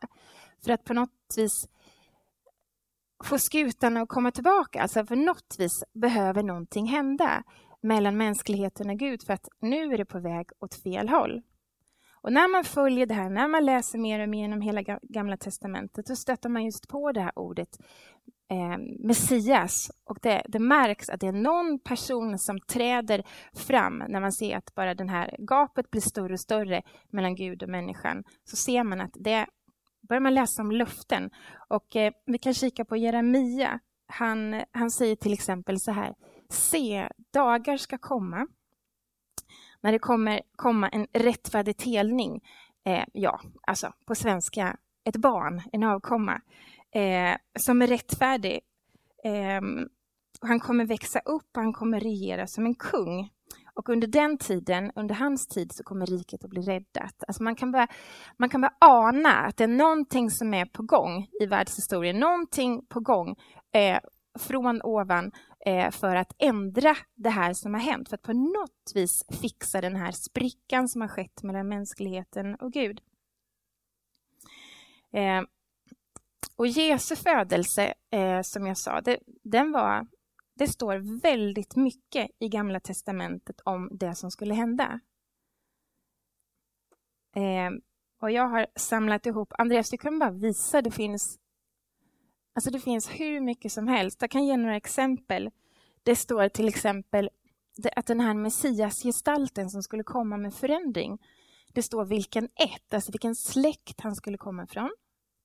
för 0.63 0.71
att 0.71 0.83
på 0.83 0.93
något 0.93 1.33
vis 1.37 1.69
få 3.23 3.37
skutan 3.37 3.97
att 3.97 4.09
komma 4.09 4.31
tillbaka. 4.31 4.81
Alltså 4.81 5.05
för 5.05 5.15
något 5.15 5.55
vis 5.59 5.83
behöver 5.93 6.43
någonting 6.43 6.85
hända 6.85 7.43
mellan 7.81 8.17
mänskligheten 8.17 8.89
och 8.89 8.97
Gud 8.97 9.23
för 9.23 9.33
att 9.33 9.49
nu 9.59 9.93
är 9.93 9.97
det 9.97 10.05
på 10.05 10.19
väg 10.19 10.49
åt 10.59 10.75
fel 10.75 11.09
håll. 11.09 11.41
Och 12.21 12.33
när 12.33 12.47
man 12.47 12.63
följer 12.63 13.05
det 13.05 13.13
här, 13.13 13.29
när 13.29 13.47
man 13.47 13.65
läser 13.65 13.97
mer 13.97 14.19
och 14.19 14.29
mer 14.29 14.41
genom 14.41 14.61
hela 14.61 14.81
Gamla 15.01 15.37
testamentet, 15.37 16.07
så 16.07 16.15
stöter 16.15 16.49
man 16.49 16.65
just 16.65 16.87
på 16.87 17.11
det 17.11 17.21
här 17.21 17.39
ordet 17.39 17.77
eh, 18.49 18.77
Messias. 18.99 19.91
Och 20.03 20.17
det, 20.21 20.43
det, 20.47 20.59
märks 20.59 21.09
att 21.09 21.19
det 21.19 21.27
är 21.27 21.31
någon 21.31 21.79
person 21.79 22.39
som 22.39 22.59
träder 22.59 23.23
fram 23.53 24.03
när 24.07 24.21
man 24.21 24.31
ser 24.31 24.57
att 24.57 24.75
bara 24.75 24.95
det 24.95 25.09
här 25.09 25.35
gapet 25.39 25.91
blir 25.91 26.01
större 26.01 26.33
och 26.33 26.39
större 26.39 26.81
mellan 27.09 27.35
Gud 27.35 27.63
och 27.63 27.69
människan. 27.69 28.23
Så 28.43 28.55
ser 28.55 28.83
man 28.83 29.01
att 29.01 29.13
det 29.13 29.45
börjar 30.01 30.21
man 30.21 30.33
läsa 30.33 30.61
om 30.61 30.71
löften. 30.71 31.29
Och 31.67 31.95
eh, 31.95 32.13
vi 32.25 32.37
kan 32.37 32.53
kika 32.53 32.85
på 32.85 32.97
Jeremia. 32.97 33.79
Han, 34.07 34.63
han 34.71 34.91
säger 34.91 35.15
till 35.15 35.33
exempel 35.33 35.79
så 35.79 35.91
här. 35.91 36.13
Se, 36.49 37.09
dagar 37.33 37.77
ska 37.77 37.97
komma 37.97 38.47
när 39.81 39.91
det 39.91 39.99
kommer 39.99 40.41
komma 40.55 40.89
en 40.89 41.07
rättfärdig 41.13 41.77
telning. 41.77 42.41
Eh, 42.85 43.03
ja, 43.13 43.41
alltså 43.67 43.93
på 44.05 44.15
svenska, 44.15 44.77
ett 45.03 45.15
barn, 45.15 45.61
en 45.71 45.83
avkomma 45.83 46.41
eh, 46.95 47.37
som 47.59 47.81
är 47.81 47.87
rättfärdig. 47.87 48.59
Eh, 49.23 49.61
han 50.41 50.59
kommer 50.59 50.85
växa 50.85 51.19
upp 51.19 51.57
och 51.57 51.63
han 51.63 51.73
kommer 51.73 51.99
regera 51.99 52.47
som 52.47 52.65
en 52.65 52.75
kung. 52.75 53.29
Och 53.73 53.89
under 53.89 54.07
den 54.07 54.37
tiden, 54.37 54.91
under 54.95 55.15
hans 55.15 55.47
tid, 55.47 55.71
så 55.71 55.83
kommer 55.83 56.05
riket 56.05 56.43
att 56.43 56.49
bli 56.49 56.61
räddat. 56.61 57.23
Alltså 57.27 57.43
man, 57.43 57.55
kan 57.55 57.71
bara, 57.71 57.87
man 58.37 58.49
kan 58.49 58.61
börja 58.61 58.73
ana 58.79 59.33
att 59.33 59.57
det 59.57 59.63
är 59.63 59.67
någonting 59.67 60.31
som 60.31 60.53
är 60.53 60.65
på 60.65 60.83
gång 60.83 61.27
i 61.41 61.45
världshistorien. 61.45 62.19
Någonting 62.19 62.85
på 62.85 62.99
gång 62.99 63.35
eh, 63.71 63.99
från 64.39 64.81
ovan 64.81 65.31
eh, 65.65 65.91
för 65.91 66.15
att 66.15 66.33
ändra 66.37 66.95
det 67.15 67.29
här 67.29 67.53
som 67.53 67.73
har 67.73 67.81
hänt. 67.81 68.09
För 68.09 68.15
att 68.15 68.21
på 68.21 68.33
något 68.33 68.91
vis 68.95 69.25
fixa 69.41 69.81
den 69.81 69.95
här 69.95 70.11
sprickan 70.11 70.87
som 70.89 71.01
har 71.01 71.07
skett 71.07 71.43
mellan 71.43 71.67
mänskligheten 71.67 72.55
och 72.55 72.71
Gud. 72.73 73.01
Eh, 75.13 75.41
och 76.55 76.67
Jesu 76.67 77.15
födelse, 77.15 77.93
eh, 78.11 78.41
som 78.41 78.67
jag 78.67 78.77
sa, 78.77 79.01
det, 79.01 79.19
den 79.43 79.71
var, 79.71 80.07
det 80.55 80.67
står 80.67 81.21
väldigt 81.21 81.75
mycket 81.75 82.29
i 82.39 82.47
Gamla 82.47 82.79
testamentet 82.79 83.61
om 83.63 83.89
det 83.91 84.15
som 84.15 84.31
skulle 84.31 84.53
hända. 84.53 84.99
Eh, 87.35 87.71
och 88.21 88.31
jag 88.31 88.47
har 88.47 88.67
samlat 88.75 89.25
ihop, 89.25 89.53
Andreas 89.57 89.89
du 89.89 89.97
kan 89.97 90.19
bara 90.19 90.31
visa, 90.31 90.81
det 90.81 90.91
finns, 90.91 91.39
alltså 92.55 92.71
det 92.71 92.79
finns 92.79 93.09
hur 93.09 93.41
mycket 93.41 93.71
som 93.71 93.87
helst. 93.87 94.21
Jag 94.21 94.31
kan 94.31 94.45
ge 94.45 94.57
några 94.57 94.75
exempel. 94.75 95.49
Det 96.03 96.15
står 96.15 96.49
till 96.49 96.67
exempel 96.67 97.29
att 97.95 98.05
den 98.05 98.19
här 98.19 98.33
Messiasgestalten 98.33 99.69
som 99.69 99.83
skulle 99.83 100.03
komma 100.03 100.37
med 100.37 100.53
förändring, 100.53 101.17
det 101.73 101.83
står 101.83 102.05
vilken 102.05 102.45
ett, 102.45 102.93
alltså 102.93 103.11
vilken 103.11 103.35
släkt 103.35 104.01
han 104.01 104.15
skulle 104.15 104.37
komma 104.37 104.67
från. 104.67 104.91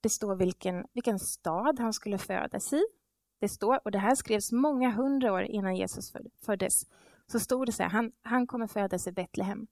Det 0.04 0.10
står 0.10 0.36
vilken, 0.36 0.86
vilken 0.92 1.18
stad 1.18 1.80
han 1.80 1.92
skulle 1.92 2.18
födas 2.18 2.72
i. 2.72 2.82
Det 3.40 3.48
står, 3.48 3.80
och 3.84 3.90
det 3.90 3.98
här 3.98 4.14
skrevs 4.14 4.52
många 4.52 4.90
hundra 4.90 5.32
år 5.32 5.42
innan 5.42 5.76
Jesus 5.76 6.12
föddes, 6.44 6.86
så 7.26 7.40
stod 7.40 7.66
det 7.66 7.72
så 7.72 7.82
här, 7.82 7.90
han, 7.90 8.12
han 8.22 8.46
kommer 8.46 8.66
födas 8.66 9.06
i 9.06 9.12
Betlehem. 9.12 9.66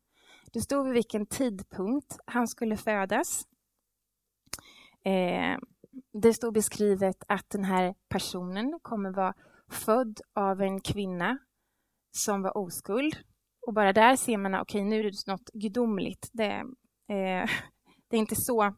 Det 0.53 0.61
stod 0.61 0.85
vid 0.85 0.95
vilken 0.95 1.27
tidpunkt 1.27 2.19
han 2.27 2.49
skulle 2.49 2.77
födas. 2.77 3.47
Eh, 5.05 5.59
det 6.13 6.35
stod 6.35 6.55
beskrivet 6.55 7.25
att 7.29 7.51
den 7.51 7.65
här 7.65 7.95
personen 8.09 8.79
kommer 8.83 9.11
vara 9.11 9.35
född 9.71 10.21
av 10.35 10.63
en 10.63 10.81
kvinna 10.81 11.39
som 12.17 12.43
var 12.43 12.57
oskuld. 12.57 13.17
Och 13.67 13.75
bara 13.75 13.93
där 13.93 14.17
ser 14.17 14.37
man 14.37 14.55
att 14.55 14.63
okay, 14.63 14.85
nu 14.85 15.01
är 15.01 15.05
det 15.05 15.27
något 15.27 15.51
gudomligt. 15.53 16.31
Det, 16.33 16.53
eh, 17.09 17.51
det 18.09 18.17
är 18.17 18.21
inte 18.21 18.37
så 18.37 18.75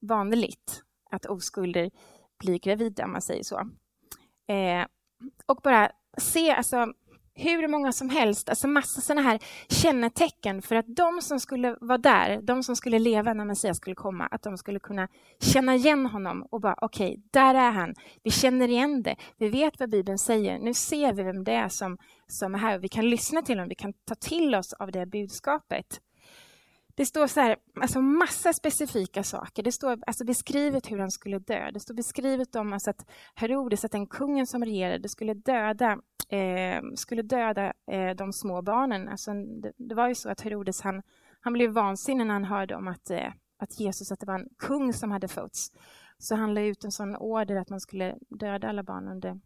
vanligt 0.00 0.84
att 1.12 1.26
oskulder 1.26 1.90
blir 2.38 2.58
gravida, 2.58 3.04
om 3.04 3.12
man 3.12 3.22
säger 3.22 3.42
så. 3.42 3.58
Eh, 4.48 4.86
och 5.46 5.60
bara 5.62 5.90
se 6.18 6.50
alltså, 6.50 6.92
hur 7.34 7.68
många 7.68 7.92
som 7.92 8.10
helst, 8.10 8.48
alltså 8.48 8.68
massa 8.68 9.00
sådana 9.00 9.22
här 9.22 9.38
kännetecken 9.68 10.62
för 10.62 10.76
att 10.76 10.96
de 10.96 11.22
som 11.22 11.40
skulle 11.40 11.76
vara 11.80 11.98
där, 11.98 12.42
de 12.42 12.62
som 12.62 12.76
skulle 12.76 12.98
leva 12.98 13.34
när 13.34 13.44
Messias 13.44 13.76
skulle 13.76 13.96
komma, 13.96 14.26
att 14.26 14.42
de 14.42 14.58
skulle 14.58 14.80
kunna 14.80 15.08
känna 15.40 15.74
igen 15.74 16.06
honom 16.06 16.46
och 16.50 16.60
bara 16.60 16.76
okej, 16.80 17.08
okay, 17.08 17.22
där 17.30 17.54
är 17.54 17.70
han. 17.70 17.94
Vi 18.22 18.30
känner 18.30 18.68
igen 18.68 19.02
det. 19.02 19.16
Vi 19.36 19.48
vet 19.48 19.80
vad 19.80 19.90
Bibeln 19.90 20.18
säger. 20.18 20.58
Nu 20.58 20.74
ser 20.74 21.12
vi 21.12 21.22
vem 21.22 21.44
det 21.44 21.52
är 21.52 21.68
som, 21.68 21.98
som 22.26 22.54
är 22.54 22.58
här. 22.58 22.76
och 22.76 22.84
Vi 22.84 22.88
kan 22.88 23.10
lyssna 23.10 23.42
till 23.42 23.58
honom. 23.58 23.68
Vi 23.68 23.74
kan 23.74 23.92
ta 23.92 24.14
till 24.14 24.54
oss 24.54 24.72
av 24.72 24.92
det 24.92 25.06
budskapet. 25.06 26.00
Det 26.94 27.06
står 27.06 27.26
så 27.26 27.40
här, 27.40 27.56
alltså 27.80 28.00
massa 28.00 28.52
specifika 28.52 29.22
saker. 29.22 29.62
Det 29.62 29.72
står 29.72 29.98
alltså 30.06 30.24
beskrivet 30.24 30.90
hur 30.90 30.98
han 30.98 31.10
skulle 31.10 31.38
dö. 31.38 31.70
Det 31.70 31.80
står 31.80 31.94
beskrivet 31.94 32.56
om 32.56 32.72
alltså 32.72 32.90
att 32.90 33.06
Herodes, 33.34 33.84
att 33.84 33.92
den 33.92 34.06
kungen 34.06 34.46
som 34.46 34.64
regerade, 34.64 35.08
skulle 35.08 35.34
döda, 35.34 35.98
eh, 36.28 36.82
skulle 36.94 37.22
döda 37.22 37.72
eh, 37.90 38.10
de 38.16 38.32
små 38.32 38.62
barnen. 38.62 39.08
Alltså, 39.08 39.32
det, 39.34 39.72
det, 39.76 39.94
var 39.94 40.08
ju 40.08 40.14
så 40.14 40.30
att 40.30 40.40
Herodes 40.40 40.80
han, 40.80 41.02
han 41.40 41.52
blev 41.52 41.70
vansinnig 41.70 42.26
när 42.26 42.34
han 42.34 42.44
hörde 42.44 42.74
om 42.74 42.88
att, 42.88 43.10
eh, 43.10 43.32
att 43.58 43.80
Jesus, 43.80 44.12
att 44.12 44.20
det 44.20 44.26
var 44.26 44.38
en 44.38 44.48
kung 44.58 44.92
som 44.92 45.10
hade 45.10 45.28
fötts. 45.28 45.70
Så 46.18 46.34
han 46.34 46.54
lade 46.54 46.66
ut 46.66 46.84
en 46.84 46.92
sån 46.92 47.16
order 47.16 47.56
att 47.56 47.70
man 47.70 47.80
skulle 47.80 48.16
döda 48.28 48.68
alla 48.68 48.82
barn 48.82 49.08
under, 49.08 49.40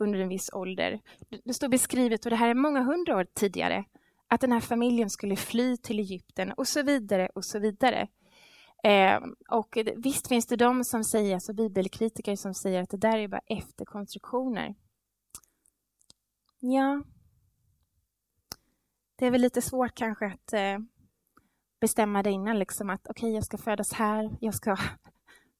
under 0.00 0.18
en 0.18 0.28
viss 0.28 0.50
ålder. 0.52 1.00
Det, 1.28 1.40
det 1.44 1.54
står 1.54 1.68
beskrivet, 1.68 2.24
och 2.26 2.30
det 2.30 2.36
här 2.36 2.48
är 2.48 2.54
många 2.54 2.82
hundra 2.82 3.16
år 3.16 3.26
tidigare, 3.34 3.84
att 4.28 4.40
den 4.40 4.52
här 4.52 4.60
familjen 4.60 5.10
skulle 5.10 5.36
fly 5.36 5.76
till 5.76 5.98
Egypten 5.98 6.52
och 6.52 6.68
så 6.68 6.82
vidare 6.82 7.28
och 7.34 7.44
så 7.44 7.58
vidare. 7.58 8.08
Eh, 8.82 9.20
och 9.48 9.78
visst 9.96 10.28
finns 10.28 10.46
det 10.46 10.56
de 10.56 10.84
som 10.84 11.04
säger, 11.04 11.34
alltså 11.34 11.52
bibelkritiker 11.52 12.36
som 12.36 12.54
säger 12.54 12.82
att 12.82 12.90
det 12.90 12.96
där 12.96 13.18
är 13.18 13.28
bara 13.28 13.40
efterkonstruktioner. 13.46 14.74
Ja, 16.60 17.02
det 19.16 19.26
är 19.26 19.30
väl 19.30 19.40
lite 19.40 19.62
svårt 19.62 19.94
kanske 19.94 20.26
att 20.26 20.52
eh, 20.52 20.78
bestämma 21.80 22.22
det 22.22 22.30
innan, 22.30 22.58
liksom 22.58 22.90
att 22.90 23.06
okej, 23.08 23.26
okay, 23.26 23.34
jag 23.34 23.44
ska 23.44 23.58
födas 23.58 23.92
här, 23.92 24.36
jag 24.40 24.54
ska 24.54 24.76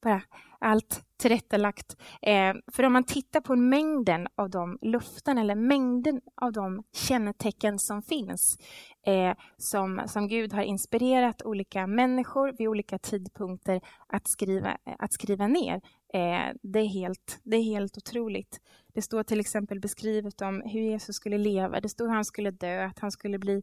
bara 0.01 0.21
allt 0.59 1.03
tillrättalagt. 1.17 1.97
Eh, 2.21 2.53
för 2.71 2.83
om 2.83 2.93
man 2.93 3.03
tittar 3.03 3.41
på 3.41 3.55
mängden 3.55 4.27
av 4.35 4.49
de 4.49 4.77
luften 4.81 5.37
eller 5.37 5.55
mängden 5.55 6.21
av 6.41 6.51
de 6.51 6.83
kännetecken 6.93 7.79
som 7.79 8.01
finns 8.01 8.57
eh, 9.05 9.37
som, 9.57 10.01
som 10.07 10.27
Gud 10.27 10.53
har 10.53 10.63
inspirerat 10.63 11.41
olika 11.41 11.87
människor 11.87 12.55
vid 12.57 12.67
olika 12.67 12.99
tidpunkter 12.99 13.81
att 14.07 14.27
skriva, 14.27 14.77
att 14.99 15.13
skriva 15.13 15.47
ner. 15.47 15.75
Eh, 16.13 16.55
det, 16.61 16.79
är 16.79 16.87
helt, 16.87 17.39
det 17.43 17.57
är 17.57 17.63
helt 17.63 17.97
otroligt. 17.97 18.61
Det 18.93 19.01
står 19.01 19.23
till 19.23 19.39
exempel 19.39 19.79
beskrivet 19.79 20.41
om 20.41 20.61
hur 20.65 20.81
Jesus 20.81 21.15
skulle 21.15 21.37
leva. 21.37 21.79
Det 21.79 21.89
står 21.89 22.07
hur 22.07 22.13
han 22.13 22.25
skulle 22.25 22.51
dö, 22.51 22.85
att 22.85 22.99
han 22.99 23.11
skulle 23.11 23.39
bli 23.39 23.61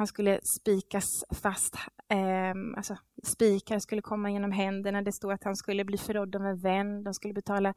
han 0.00 0.06
skulle 0.06 0.40
spikas 0.42 1.24
fast, 1.42 1.74
eh, 2.08 2.76
alltså 2.76 2.96
spikar 3.22 3.78
skulle 3.78 4.02
komma 4.02 4.30
genom 4.30 4.52
händerna. 4.52 5.02
Det 5.02 5.12
stod 5.12 5.32
att 5.32 5.44
han 5.44 5.56
skulle 5.56 5.84
bli 5.84 5.98
förrådd 5.98 6.36
av 6.36 6.46
en 6.46 6.58
vän. 6.58 7.04
De 7.04 7.14
skulle 7.14 7.34
betala 7.34 7.74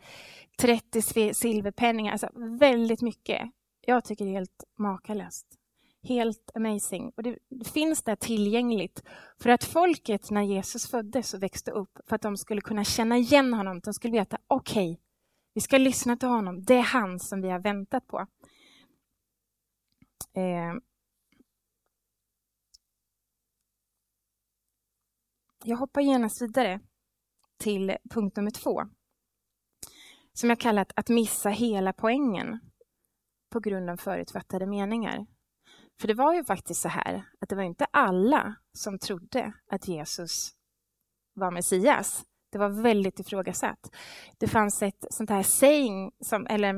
30 0.60 1.02
silverpenningar. 1.34 2.12
Alltså 2.12 2.30
väldigt 2.60 3.02
mycket. 3.02 3.52
Jag 3.82 4.04
tycker 4.04 4.26
det 4.26 4.32
är 4.32 4.34
helt 4.34 4.64
makalöst. 4.78 5.48
Helt 6.04 6.52
amazing. 6.56 7.12
Och 7.16 7.24
det, 7.24 7.38
finns 7.74 8.04
där 8.04 8.16
tillgängligt 8.16 9.04
för 9.40 9.50
att 9.50 9.64
folket 9.64 10.32
när 10.32 10.42
Jesus 10.42 10.88
föddes 10.92 11.34
och 11.34 11.44
växte 11.44 11.72
upp, 11.72 12.00
för 12.08 12.16
att 12.16 12.22
de 12.22 12.38
skulle 12.38 12.62
kunna 12.62 12.84
känna 12.84 13.18
igen 13.18 13.54
honom. 13.54 13.80
De 13.80 13.94
skulle 13.94 14.14
veta, 14.14 14.38
okej, 14.48 14.92
okay, 14.92 15.04
vi 15.54 15.62
ska 15.62 15.78
lyssna 15.78 16.18
till 16.18 16.28
honom. 16.28 16.64
Det 16.64 16.74
är 16.74 16.82
han 16.82 17.20
som 17.20 17.42
vi 17.42 17.50
har 17.50 17.60
väntat 17.60 18.08
på. 18.08 18.20
Eh, 20.34 20.74
Jag 25.66 25.78
hoppar 25.78 26.02
genast 26.02 26.42
vidare 26.42 26.80
till 27.58 27.98
punkt 28.10 28.36
nummer 28.36 28.52
två. 28.52 28.82
Som 30.34 30.50
jag 30.50 30.60
kallat 30.60 30.92
att 30.96 31.10
missa 31.10 31.50
hela 31.50 31.94
poängen 31.94 32.60
på 33.52 33.60
grund 33.60 33.90
av 33.90 33.98
förutfattade 33.98 34.66
meningar. 34.66 35.26
För 36.02 36.08
det 36.08 36.14
var 36.14 36.34
ju 36.34 36.44
faktiskt 36.44 36.82
så 36.82 36.90
här 36.90 37.26
att 37.40 37.50
det 37.50 37.56
var 37.56 37.64
inte 37.64 37.86
alla 37.92 38.56
som 38.74 39.00
trodde 39.00 39.54
att 39.72 39.88
Jesus 39.88 40.52
var 41.34 41.52
Messias. 41.52 42.26
Det 42.52 42.58
var 42.58 42.70
väldigt 42.70 43.20
ifrågasatt. 43.20 43.96
Det 44.38 44.48
fanns 44.48 44.82
ett 44.82 45.06
sånt 45.10 45.30
här 45.30 45.44
saying, 45.44 46.12
som, 46.20 46.48
eller 46.48 46.74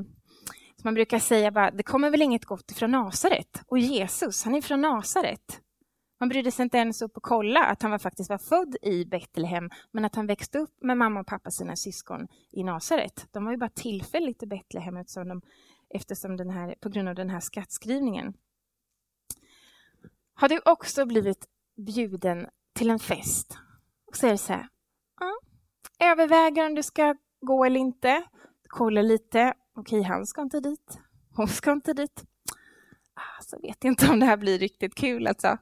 som 0.76 0.84
man 0.84 0.94
brukar 0.94 1.20
säga, 1.20 1.52
bara, 1.52 1.72
det 1.72 1.84
kommer 1.84 2.10
väl 2.10 2.22
inget 2.22 2.46
gott 2.46 2.72
ifrån 2.72 2.92
Nasaret. 2.92 3.64
Och 3.68 3.80
Jesus, 3.80 4.44
han 4.44 4.56
är 4.56 4.62
från 4.62 4.82
Nasaret. 4.82 5.62
Man 6.20 6.30
brydde 6.30 6.52
sig 6.52 6.64
inte 6.64 6.78
ens 6.78 7.02
upp 7.02 7.18
och 7.18 7.24
kolla 7.24 7.66
att 7.66 7.82
han 7.82 7.92
var 7.92 7.98
faktiskt 7.98 8.30
var 8.30 8.38
född 8.38 8.76
i 8.82 9.06
Betlehem, 9.06 9.70
men 9.92 10.06
att 10.06 10.16
han 10.16 10.28
växte 10.28 10.60
upp 10.60 10.84
med 10.84 10.98
mamma 10.98 11.20
och 11.20 11.28
pappa, 11.28 11.52
sina 11.52 11.76
syskon, 11.76 12.28
i 12.52 12.64
Nasaret. 12.64 13.28
De 13.32 13.46
var 13.46 13.52
ju 13.52 13.58
bara 13.58 13.70
tillfälligt 13.70 14.44
i 14.44 14.48
Betlehem 14.48 14.98
eftersom, 14.98 15.28
de, 15.28 15.42
eftersom 15.90 16.38
den 16.38 16.50
här, 16.50 16.76
på 16.80 16.90
grund 16.90 17.10
av 17.10 17.16
den 17.16 17.30
här 17.30 17.40
skattskrivningen. 17.40 18.34
Har 20.34 20.50
du 20.50 20.62
också 20.66 21.06
blivit 21.06 21.48
bjuden 21.78 22.48
till 22.74 22.90
en 22.90 23.00
fest? 23.00 23.58
Och 24.06 24.18
så 24.18 24.28
är 24.28 24.32
det 24.32 24.38
så 24.38 24.54
här, 24.54 24.68
ja, 25.20 25.40
överväger 26.08 26.66
om 26.66 26.76
du 26.76 26.84
ska 26.84 27.16
gå 27.42 27.66
eller 27.66 27.80
inte. 27.80 28.24
Kolla 28.68 29.02
lite, 29.02 29.54
okej, 29.76 30.02
han 30.02 30.26
ska 30.26 30.42
inte 30.42 30.60
dit, 30.60 31.00
hon 31.36 31.48
ska 31.48 31.72
inte 31.72 31.94
dit. 31.94 32.24
Ah, 33.14 33.42
så 33.42 33.60
vet 33.60 33.84
jag 33.84 33.92
inte 33.92 34.10
om 34.10 34.20
det 34.20 34.26
här 34.26 34.38
blir 34.38 34.60
riktigt 34.60 34.96
kul 34.96 35.28
alltså. 35.28 35.58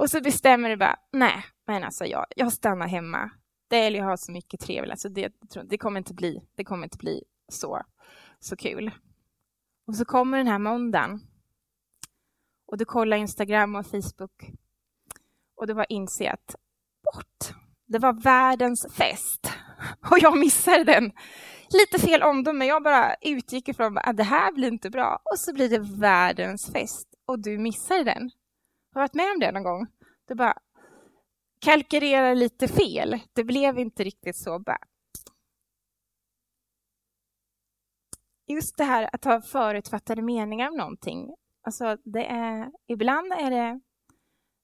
Och 0.00 0.10
så 0.10 0.20
bestämmer 0.20 0.68
du 0.68 0.76
bara, 0.76 0.96
nej, 1.12 1.44
men 1.66 1.84
alltså 1.84 2.04
jag, 2.04 2.26
jag 2.36 2.52
stannar 2.52 2.88
hemma. 2.88 3.30
Det 3.68 3.88
jag 3.88 4.04
har 4.04 4.16
så 4.16 4.32
mycket 4.32 4.60
trevligt. 4.60 4.90
Alltså 4.90 5.08
det, 5.08 5.32
det, 5.64 5.78
kommer 5.78 5.98
inte 5.98 6.14
bli, 6.14 6.42
det 6.54 6.64
kommer 6.64 6.84
inte 6.84 6.98
bli 6.98 7.22
så, 7.48 7.82
så 8.38 8.56
kul. 8.56 8.90
Och 9.86 9.96
så 9.96 10.04
kommer 10.04 10.38
den 10.38 10.46
här 10.46 10.58
måndagen. 10.58 11.20
Och 12.66 12.78
du 12.78 12.84
kollar 12.84 13.16
Instagram 13.16 13.74
och 13.74 13.86
Facebook. 13.86 14.50
Och 15.56 15.66
du 15.66 15.74
bara 15.74 15.84
inser 15.84 16.30
att 16.32 16.56
bort. 17.04 17.56
Det 17.86 17.98
var 17.98 18.12
världens 18.12 18.86
fest. 18.92 19.52
Och 20.10 20.18
jag 20.20 20.38
missade 20.38 20.84
den. 20.84 21.12
Lite 21.70 22.06
fel 22.06 22.22
omdöme. 22.22 22.64
Jag 22.64 22.82
bara 22.82 23.14
utgick 23.14 23.68
ifrån 23.68 23.98
att 23.98 24.08
ah, 24.08 24.12
det 24.12 24.22
här 24.22 24.52
blir 24.52 24.68
inte 24.68 24.90
bra. 24.90 25.22
Och 25.32 25.38
så 25.38 25.52
blir 25.52 25.68
det 25.68 26.00
världens 26.00 26.72
fest. 26.72 27.08
Och 27.26 27.38
du 27.38 27.58
missade 27.58 28.04
den. 28.04 28.30
Har 28.94 29.00
du 29.00 29.04
varit 29.04 29.14
med 29.14 29.30
om 29.32 29.40
det 29.40 29.52
någon 29.52 29.62
gång? 29.62 29.86
Du 30.30 30.34
bara 30.34 30.58
kalkylerar 31.60 32.34
lite 32.34 32.68
fel. 32.68 33.20
Det 33.32 33.44
blev 33.44 33.78
inte 33.78 34.04
riktigt 34.04 34.36
så. 34.36 34.58
Bara. 34.58 34.78
Just 38.46 38.76
det 38.76 38.84
här 38.84 39.10
att 39.12 39.24
ha 39.24 39.42
förutfattade 39.42 40.22
meningar 40.22 40.68
om 40.68 40.76
någonting. 40.76 41.34
Alltså 41.62 41.96
det 42.04 42.26
är, 42.26 42.72
ibland 42.86 43.32
är 43.32 43.50
det, 43.50 43.80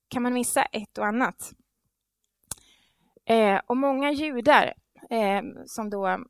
kan 0.09 0.23
man 0.23 0.35
missa 0.35 0.63
ett 0.63 0.99
och 0.99 1.07
annat. 1.07 1.53
Eh, 3.25 3.61
och 3.67 3.77
många 3.77 4.13
judar 4.13 4.75
eh, 5.11 5.43
som 5.67 5.91
då 5.91 6.25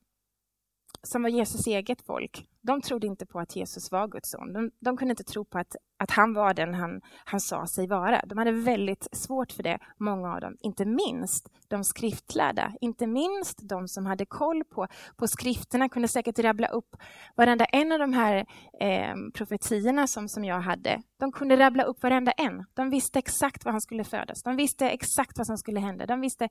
som 1.02 1.22
var 1.22 1.30
Jesus 1.30 1.66
eget 1.66 2.02
folk, 2.02 2.48
de 2.60 2.80
trodde 2.80 3.06
inte 3.06 3.26
på 3.26 3.40
att 3.40 3.56
Jesus 3.56 3.92
var 3.92 4.08
Guds 4.08 4.30
son. 4.30 4.52
De, 4.52 4.70
de, 4.80 4.96
kunde 4.96 5.12
inte 5.12 5.24
tro 5.24 5.44
på 5.44 5.58
att, 5.58 5.76
att 5.98 6.10
han 6.10 6.34
var 6.34 6.54
den 6.54 6.74
han, 6.74 7.00
han 7.24 7.40
sa 7.40 7.66
sig 7.66 7.86
vara. 7.86 8.22
De 8.26 8.38
hade 8.38 8.52
väldigt 8.52 9.08
svårt 9.12 9.52
för 9.52 9.62
det, 9.62 9.78
många 9.96 10.34
av 10.34 10.40
dem. 10.40 10.56
Inte 10.60 10.84
minst 10.84 11.48
de 11.68 11.84
skriftlärda, 11.84 12.72
inte 12.80 13.06
minst 13.06 13.68
de 13.68 13.88
som 13.88 14.06
hade 14.06 14.26
koll 14.26 14.64
på, 14.64 14.86
på 15.16 15.28
skrifterna, 15.28 15.88
kunde 15.88 16.08
säkert 16.08 16.38
rabbla 16.38 16.68
upp 16.68 16.96
varenda 17.36 17.64
en 17.64 17.92
av 17.92 17.98
de 17.98 18.12
här 18.12 18.46
eh, 18.80 19.14
profetierna 19.34 20.06
som, 20.06 20.28
som 20.28 20.44
jag 20.44 20.60
hade. 20.60 21.02
De 21.18 21.32
kunde 21.32 21.56
rabbla 21.56 21.82
upp 21.82 22.02
varenda 22.02 22.32
en. 22.32 22.64
De 22.74 22.90
visste 22.90 23.18
exakt 23.18 23.64
var 23.64 23.72
han 23.72 23.80
skulle 23.80 24.04
födas. 24.04 24.42
De 24.42 24.56
visste 24.56 24.90
exakt 24.90 25.38
vad 25.38 25.46
som 25.46 25.58
skulle 25.58 25.80
hända. 25.80 26.06
De 26.06 26.20
visste, 26.20 26.48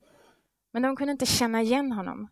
men 0.73 0.81
de 0.81 0.95
kunde 0.95 1.11
inte 1.11 1.25
känna 1.25 1.61
igen 1.61 1.91
honom. 1.91 2.27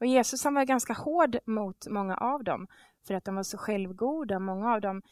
Och 0.00 0.06
Jesus 0.06 0.44
han 0.44 0.54
var 0.54 0.64
ganska 0.64 0.92
hård 0.92 1.38
mot 1.46 1.86
många 1.86 2.16
av 2.16 2.44
dem 2.44 2.66
för 3.08 3.14
att 3.14 3.24
de 3.24 3.34
var 3.34 3.42
så 3.42 3.58
självgoda. 3.58 4.38
Många 4.38 4.72
av 4.72 4.80
dem 4.80 5.02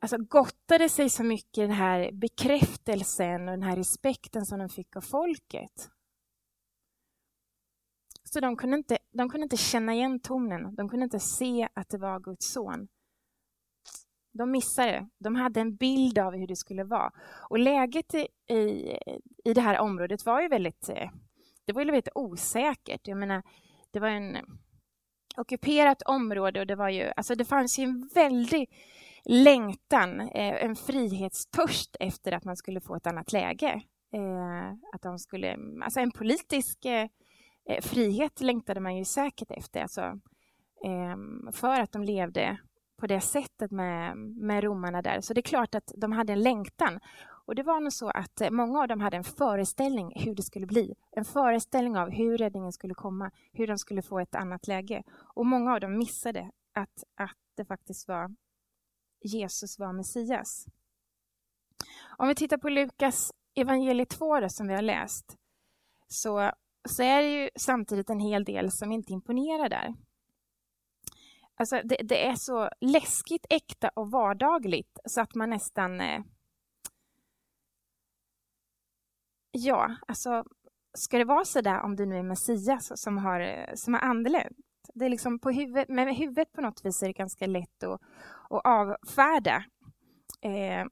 alltså, 0.00 0.16
gottade 0.18 0.88
sig 0.88 1.08
så 1.08 1.24
mycket 1.24 1.58
i 1.58 1.60
den 1.60 1.70
här 1.70 2.12
bekräftelsen 2.12 3.48
och 3.48 3.50
den 3.50 3.62
här 3.62 3.76
respekten 3.76 4.46
som 4.46 4.58
de 4.58 4.68
fick 4.68 4.96
av 4.96 5.00
folket. 5.00 5.90
Så 8.24 8.40
de 8.40 8.56
kunde, 8.56 8.76
inte, 8.76 8.98
de 9.10 9.28
kunde 9.28 9.44
inte 9.44 9.56
känna 9.56 9.94
igen 9.94 10.20
tonen. 10.20 10.74
De 10.74 10.88
kunde 10.88 11.04
inte 11.04 11.20
se 11.20 11.68
att 11.74 11.88
det 11.88 11.98
var 11.98 12.20
Guds 12.20 12.52
son. 12.52 12.88
De 14.32 14.50
missade 14.50 14.90
det. 14.90 15.08
De 15.18 15.34
hade 15.34 15.60
en 15.60 15.76
bild 15.76 16.18
av 16.18 16.34
hur 16.34 16.46
det 16.46 16.56
skulle 16.56 16.84
vara. 16.84 17.12
Och 17.50 17.58
läget 17.58 18.14
i, 18.14 18.28
i, 18.54 18.96
i 19.44 19.54
det 19.54 19.60
här 19.60 19.78
området 19.78 20.26
var 20.26 20.42
ju 20.42 20.48
väldigt, 20.48 20.88
eh, 20.88 21.10
det 21.64 21.72
var 21.72 21.82
ju 21.82 21.90
väldigt 21.90 22.08
osäkert. 22.14 23.08
Jag 23.08 23.18
menar, 23.18 23.42
det 23.90 24.00
var 24.00 24.08
en 24.08 24.36
ockuperat 25.38 26.02
område 26.02 26.60
och 26.60 26.66
det 26.66 26.76
var 26.76 26.88
ju, 26.88 27.12
alltså 27.16 27.34
det 27.34 27.44
fanns 27.44 27.78
ju 27.78 27.84
en 27.84 28.10
väldig 28.14 28.70
längtan, 29.24 30.20
eh, 30.20 30.64
en 30.64 30.76
frihetstörst 30.76 31.96
efter 32.00 32.32
att 32.32 32.44
man 32.44 32.56
skulle 32.56 32.80
få 32.80 32.96
ett 32.96 33.06
annat 33.06 33.32
läge. 33.32 33.82
Eh, 34.12 34.70
att 34.94 35.02
de 35.02 35.18
skulle, 35.18 35.56
alltså 35.82 36.00
en 36.00 36.10
politisk 36.10 36.84
eh, 36.84 37.08
eh 37.70 37.82
frihet 37.82 38.40
längtade 38.40 38.80
man 38.80 38.96
ju 38.96 39.04
säkert 39.04 39.50
efter, 39.50 39.82
alltså, 39.82 40.20
ehm, 40.84 41.52
för 41.52 41.80
att 41.80 41.92
de 41.92 42.04
levde 42.04 42.58
på 43.00 43.06
det 43.06 43.20
sättet 43.20 43.70
med, 43.70 44.16
med 44.16 44.64
romarna 44.64 45.02
där. 45.02 45.20
Så 45.20 45.34
det 45.34 45.40
är 45.40 45.42
klart 45.42 45.74
att 45.74 45.92
de 45.96 46.12
hade 46.12 46.32
en 46.32 46.42
längtan. 46.42 47.00
Och 47.48 47.54
det 47.54 47.62
var 47.62 47.80
nog 47.80 47.92
så 47.92 48.10
att 48.10 48.40
eh, 48.40 48.50
många 48.50 48.80
av 48.80 48.88
dem 48.88 49.00
hade 49.00 49.16
en 49.16 49.24
föreställning 49.24 50.12
hur 50.16 50.34
det 50.34 50.42
skulle 50.42 50.66
bli. 50.66 50.94
En 51.10 51.24
föreställning 51.24 51.96
av 51.96 52.10
hur 52.10 52.38
räddningen 52.38 52.72
skulle 52.72 52.94
komma, 52.94 53.30
hur 53.52 53.66
de 53.66 53.78
skulle 53.78 54.02
få 54.02 54.18
ett 54.20 54.34
annat 54.34 54.66
läge. 54.66 55.02
Och 55.34 55.46
många 55.46 55.74
av 55.74 55.80
dem 55.80 55.98
missade 55.98 56.50
att, 56.72 57.04
att 57.14 57.36
det 57.56 57.64
faktiskt 57.64 58.08
var 58.08 58.34
Jesus 59.22 59.78
var 59.78 59.92
Messias. 59.92 60.66
Om 62.18 62.28
vi 62.28 62.34
tittar 62.34 62.58
på 62.58 62.68
Lukas 62.68 63.32
evangeliet 63.54 64.08
2 64.08 64.48
som 64.48 64.68
vi 64.68 64.74
har 64.74 64.82
läst 64.82 65.36
så, 66.08 66.52
så 66.88 67.02
är 67.02 67.22
det 67.22 67.42
ju 67.42 67.50
samtidigt 67.56 68.10
en 68.10 68.20
hel 68.20 68.44
del 68.44 68.70
som 68.70 68.92
inte 68.92 69.12
imponerar 69.12 69.68
där. 69.68 69.94
Alltså 71.54 71.80
det, 71.84 71.96
det 72.02 72.26
är 72.26 72.34
så 72.34 72.70
läskigt 72.80 73.46
äkta 73.50 73.88
och 73.88 74.10
vardagligt 74.10 74.98
så 75.04 75.20
att 75.20 75.34
man 75.34 75.50
nästan 75.50 76.00
eh, 76.00 76.20
Ja, 79.60 79.96
alltså 80.06 80.44
ska 80.94 81.18
det 81.18 81.24
vara 81.24 81.44
så 81.44 81.60
där 81.60 81.80
om 81.80 81.96
du 81.96 82.06
nu 82.06 82.18
är 82.18 82.22
Messias 82.22 83.02
som 83.02 83.18
har, 83.18 83.70
som 83.76 83.94
har 83.94 84.00
andelett? 84.00 84.52
Det 84.94 85.04
är 85.04 85.08
liksom 85.08 85.38
på 85.38 85.50
huvudet, 85.50 85.88
med 85.88 86.16
huvudet 86.16 86.52
på 86.52 86.60
något 86.60 86.84
vis 86.84 87.02
är 87.02 87.06
det 87.06 87.12
ganska 87.12 87.46
lätt 87.46 87.82
att, 87.82 88.00
att 88.50 88.66
avfärda. 88.66 89.64
Eh, 90.40 90.86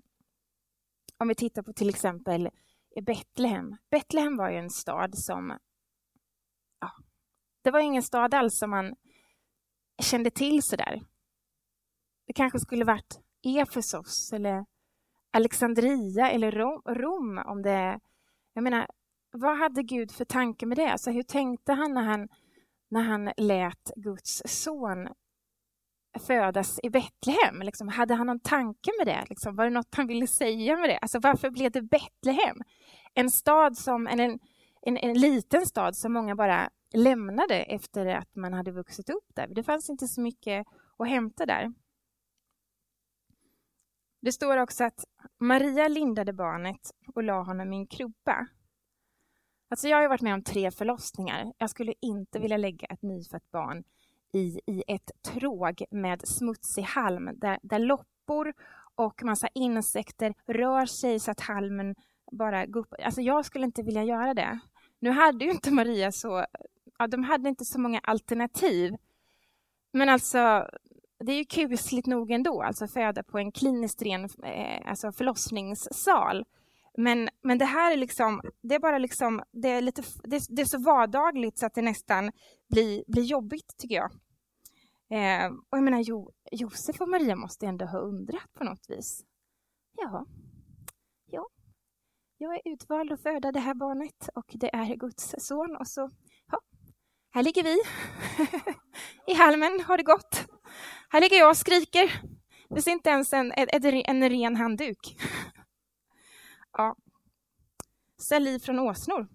om 1.18 1.28
vi 1.28 1.34
tittar 1.34 1.62
på 1.62 1.72
till 1.72 1.88
exempel 1.88 2.50
Betlehem. 3.02 3.76
Betlehem 3.90 4.36
var 4.36 4.50
ju 4.50 4.56
en 4.56 4.70
stad 4.70 5.18
som... 5.18 5.58
Ja, 6.80 6.92
det 7.62 7.70
var 7.70 7.80
ingen 7.80 8.02
stad 8.02 8.34
alls 8.34 8.58
som 8.58 8.70
man 8.70 8.94
kände 10.02 10.30
till 10.30 10.62
så 10.62 10.76
där. 10.76 11.02
Det 12.26 12.32
kanske 12.32 12.58
skulle 12.58 12.84
varit 12.84 13.20
Efesos 13.42 14.32
eller 14.32 14.66
Alexandria 15.30 16.30
eller 16.30 16.52
Rom, 16.52 16.82
Rom 16.86 17.38
om 17.38 17.62
det 17.62 18.00
jag 18.56 18.62
menar, 18.62 18.86
vad 19.32 19.58
hade 19.58 19.82
Gud 19.82 20.12
för 20.12 20.24
tanke 20.24 20.66
med 20.66 20.78
det? 20.78 20.92
Alltså, 20.92 21.10
hur 21.10 21.22
tänkte 21.22 21.72
han 21.72 21.94
när 21.94 22.02
han, 22.02 22.28
när 22.90 23.02
han 23.02 23.30
lät 23.36 23.92
Guds 23.96 24.42
son 24.44 25.08
födas 26.18 26.80
i 26.82 26.90
Betlehem? 26.90 27.62
Liksom, 27.62 27.88
hade 27.88 28.14
han 28.14 28.26
någon 28.26 28.40
tanke 28.40 28.90
med 28.98 29.06
det? 29.06 29.24
Liksom, 29.28 29.56
var 29.56 29.64
det 29.64 29.70
något 29.70 29.94
han 29.94 30.06
ville 30.06 30.26
säga 30.26 30.76
med 30.76 30.88
det? 30.88 30.98
Alltså, 30.98 31.18
varför 31.18 31.50
blev 31.50 31.70
det 31.70 31.82
Betlehem? 31.82 32.56
En 33.14 33.30
stad 33.30 33.76
som, 33.76 34.06
en, 34.06 34.20
en, 34.20 34.38
en, 34.82 34.96
en 34.96 35.18
liten 35.18 35.66
stad 35.66 35.96
som 35.96 36.12
många 36.12 36.36
bara 36.36 36.70
lämnade 36.94 37.62
efter 37.62 38.06
att 38.06 38.36
man 38.36 38.52
hade 38.52 38.70
vuxit 38.70 39.10
upp 39.10 39.34
där. 39.34 39.46
Det 39.46 39.62
fanns 39.62 39.90
inte 39.90 40.08
så 40.08 40.20
mycket 40.20 40.66
att 40.98 41.08
hämta 41.08 41.46
där. 41.46 41.72
Det 44.26 44.32
står 44.32 44.56
också 44.56 44.84
att 44.84 45.04
Maria 45.38 45.88
lindade 45.88 46.32
barnet 46.32 46.80
och 47.14 47.22
la 47.22 47.42
honom 47.42 47.72
i 47.72 47.76
en 47.76 47.86
krubba. 47.86 48.46
Alltså 49.68 49.88
jag 49.88 49.96
har 49.96 50.08
varit 50.08 50.20
med 50.20 50.34
om 50.34 50.42
tre 50.42 50.70
förlossningar. 50.70 51.52
Jag 51.58 51.70
skulle 51.70 51.94
inte 52.00 52.38
vilja 52.38 52.56
lägga 52.56 52.86
ett 52.86 53.02
nyfött 53.02 53.50
barn 53.50 53.84
i, 54.32 54.60
i 54.66 54.82
ett 54.88 55.10
tråg 55.22 55.82
med 55.90 56.28
smutsig 56.28 56.82
halm 56.82 57.30
där, 57.34 57.58
där 57.62 57.78
loppor 57.78 58.52
och 58.94 59.22
massa 59.22 59.48
insekter 59.54 60.34
rör 60.46 60.86
sig 60.86 61.20
så 61.20 61.30
att 61.30 61.40
halmen 61.40 61.94
bara 62.32 62.66
går 62.66 62.80
upp. 62.80 62.94
Alltså 63.02 63.20
jag 63.20 63.44
skulle 63.44 63.64
inte 63.64 63.82
vilja 63.82 64.04
göra 64.04 64.34
det. 64.34 64.58
Nu 64.98 65.10
hade 65.10 65.44
ju 65.44 65.50
inte 65.50 65.70
Maria 65.70 66.12
så... 66.12 66.46
Ja, 66.98 67.06
de 67.06 67.24
hade 67.24 67.48
inte 67.48 67.64
så 67.64 67.80
många 67.80 67.98
alternativ. 67.98 68.96
Men 69.92 70.08
alltså, 70.08 70.68
det 71.24 71.32
är 71.32 71.36
ju 71.36 71.44
kusligt 71.44 72.06
nog 72.06 72.30
ändå, 72.30 72.62
alltså 72.62 72.86
föda 72.86 73.22
på 73.22 73.38
en 73.38 73.52
kliniskt 73.52 74.02
ren 74.02 74.24
eh, 74.24 74.90
alltså 74.90 75.12
förlossningssal. 75.12 76.44
Men, 76.98 77.28
men 77.42 77.58
det 77.58 77.64
här 77.64 77.92
är 77.92 77.96
liksom, 77.96 78.40
det 78.62 78.74
är 78.74 78.78
bara 78.78 78.98
liksom, 78.98 79.42
det 79.52 79.68
är, 79.68 79.80
lite, 79.80 80.02
det, 80.24 80.42
det 80.48 80.62
är 80.62 80.66
så 80.66 80.78
vardagligt 80.78 81.58
så 81.58 81.66
att 81.66 81.74
det 81.74 81.82
nästan 81.82 82.32
blir, 82.68 83.04
blir 83.06 83.22
jobbigt 83.22 83.76
tycker 83.78 83.94
jag. 83.94 84.10
Eh, 85.10 85.52
och 85.70 85.78
jag 85.78 85.84
menar, 85.84 86.00
jo, 86.00 86.30
Josef 86.52 87.00
och 87.00 87.08
Maria 87.08 87.36
måste 87.36 87.66
ändå 87.66 87.84
ha 87.84 87.98
undrat 87.98 88.54
på 88.54 88.64
något 88.64 88.86
vis. 88.88 89.24
Ja, 89.96 90.26
ja, 91.30 91.48
jag 92.38 92.54
är 92.54 92.60
utvald 92.64 93.12
att 93.12 93.22
föda 93.22 93.52
det 93.52 93.60
här 93.60 93.74
barnet 93.74 94.28
och 94.34 94.46
det 94.54 94.74
är 94.74 94.96
Guds 94.96 95.34
son 95.38 95.76
och 95.76 95.88
så, 95.88 96.10
ja, 96.52 96.60
här 97.30 97.42
ligger 97.42 97.62
vi 97.62 97.82
i 99.32 99.34
halmen, 99.34 99.80
har 99.80 99.96
det 99.96 100.02
gott. 100.02 100.55
Här 101.08 101.20
ligger 101.20 101.36
jag 101.36 101.50
och 101.50 101.56
skriker. 101.56 102.20
Det 102.68 102.74
finns 102.74 102.88
inte 102.88 103.10
ens 103.10 103.32
en, 103.32 103.52
en, 103.56 104.02
en 104.06 104.30
ren 104.30 104.56
handduk. 104.56 105.16
ja. 106.72 106.96
Saliv 108.18 108.58
från 108.58 108.78
åsnor. 108.78 109.28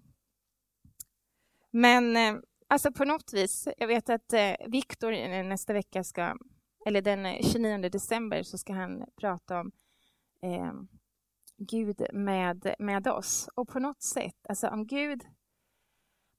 Men 1.70 2.16
eh, 2.16 2.34
alltså 2.68 2.92
på 2.92 3.04
något 3.04 3.32
vis, 3.32 3.68
jag 3.78 3.86
vet 3.86 4.10
att 4.10 4.32
eh, 4.32 4.54
Viktor 4.68 5.42
nästa 5.42 5.72
vecka 5.72 6.04
ska, 6.04 6.36
eller 6.86 7.02
den 7.02 7.26
eh, 7.26 7.42
29 7.52 7.88
december 7.88 8.42
så 8.42 8.58
ska 8.58 8.72
han 8.72 9.04
prata 9.20 9.60
om 9.60 9.72
eh, 10.42 10.72
Gud 11.58 12.06
med, 12.12 12.74
med 12.78 13.08
oss. 13.08 13.48
Och 13.54 13.68
på 13.68 13.78
något 13.78 14.02
sätt, 14.02 14.46
alltså 14.48 14.68
om 14.68 14.86
Gud 14.86 15.22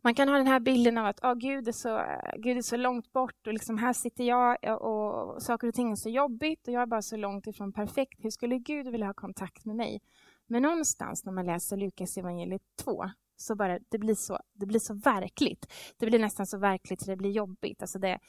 man 0.03 0.15
kan 0.15 0.29
ha 0.29 0.37
den 0.37 0.47
här 0.47 0.59
bilden 0.59 0.97
av 0.97 1.05
att 1.05 1.23
oh, 1.23 1.33
Gud, 1.33 1.67
är 1.67 1.71
så, 1.71 2.03
Gud 2.37 2.57
är 2.57 2.61
så 2.61 2.77
långt 2.77 3.13
bort 3.13 3.47
och 3.47 3.53
liksom 3.53 3.77
här 3.77 3.93
sitter 3.93 4.23
jag 4.23 4.57
och 4.81 5.43
saker 5.43 5.67
och 5.67 5.73
ting 5.73 5.91
är 5.91 5.95
så 5.95 6.09
jobbigt 6.09 6.67
och 6.67 6.73
jag 6.73 6.81
är 6.81 6.85
bara 6.85 7.01
så 7.01 7.17
långt 7.17 7.47
ifrån 7.47 7.73
perfekt. 7.73 8.19
Hur 8.23 8.29
skulle 8.29 8.57
Gud 8.57 8.87
vilja 8.87 9.07
ha 9.07 9.13
kontakt 9.13 9.65
med 9.65 9.75
mig? 9.75 10.01
Men 10.47 10.61
någonstans 10.61 11.25
när 11.25 11.33
man 11.33 11.45
läser 11.45 11.77
Lukas 11.77 12.17
evangeliet 12.17 12.61
2 12.83 13.03
så 13.35 13.55
bara, 13.55 13.79
det 13.89 13.97
blir 13.97 14.15
så, 14.15 14.39
det 14.53 14.65
blir 14.65 14.79
så 14.79 14.93
verkligt. 14.93 15.73
Det 15.99 16.05
blir 16.05 16.19
nästan 16.19 16.47
så 16.47 16.57
verkligt 16.57 17.01
så 17.01 17.11
det 17.11 17.17
blir 17.17 17.31
jobbigt. 17.31 17.81
Alltså 17.81 17.99
det, 17.99 18.19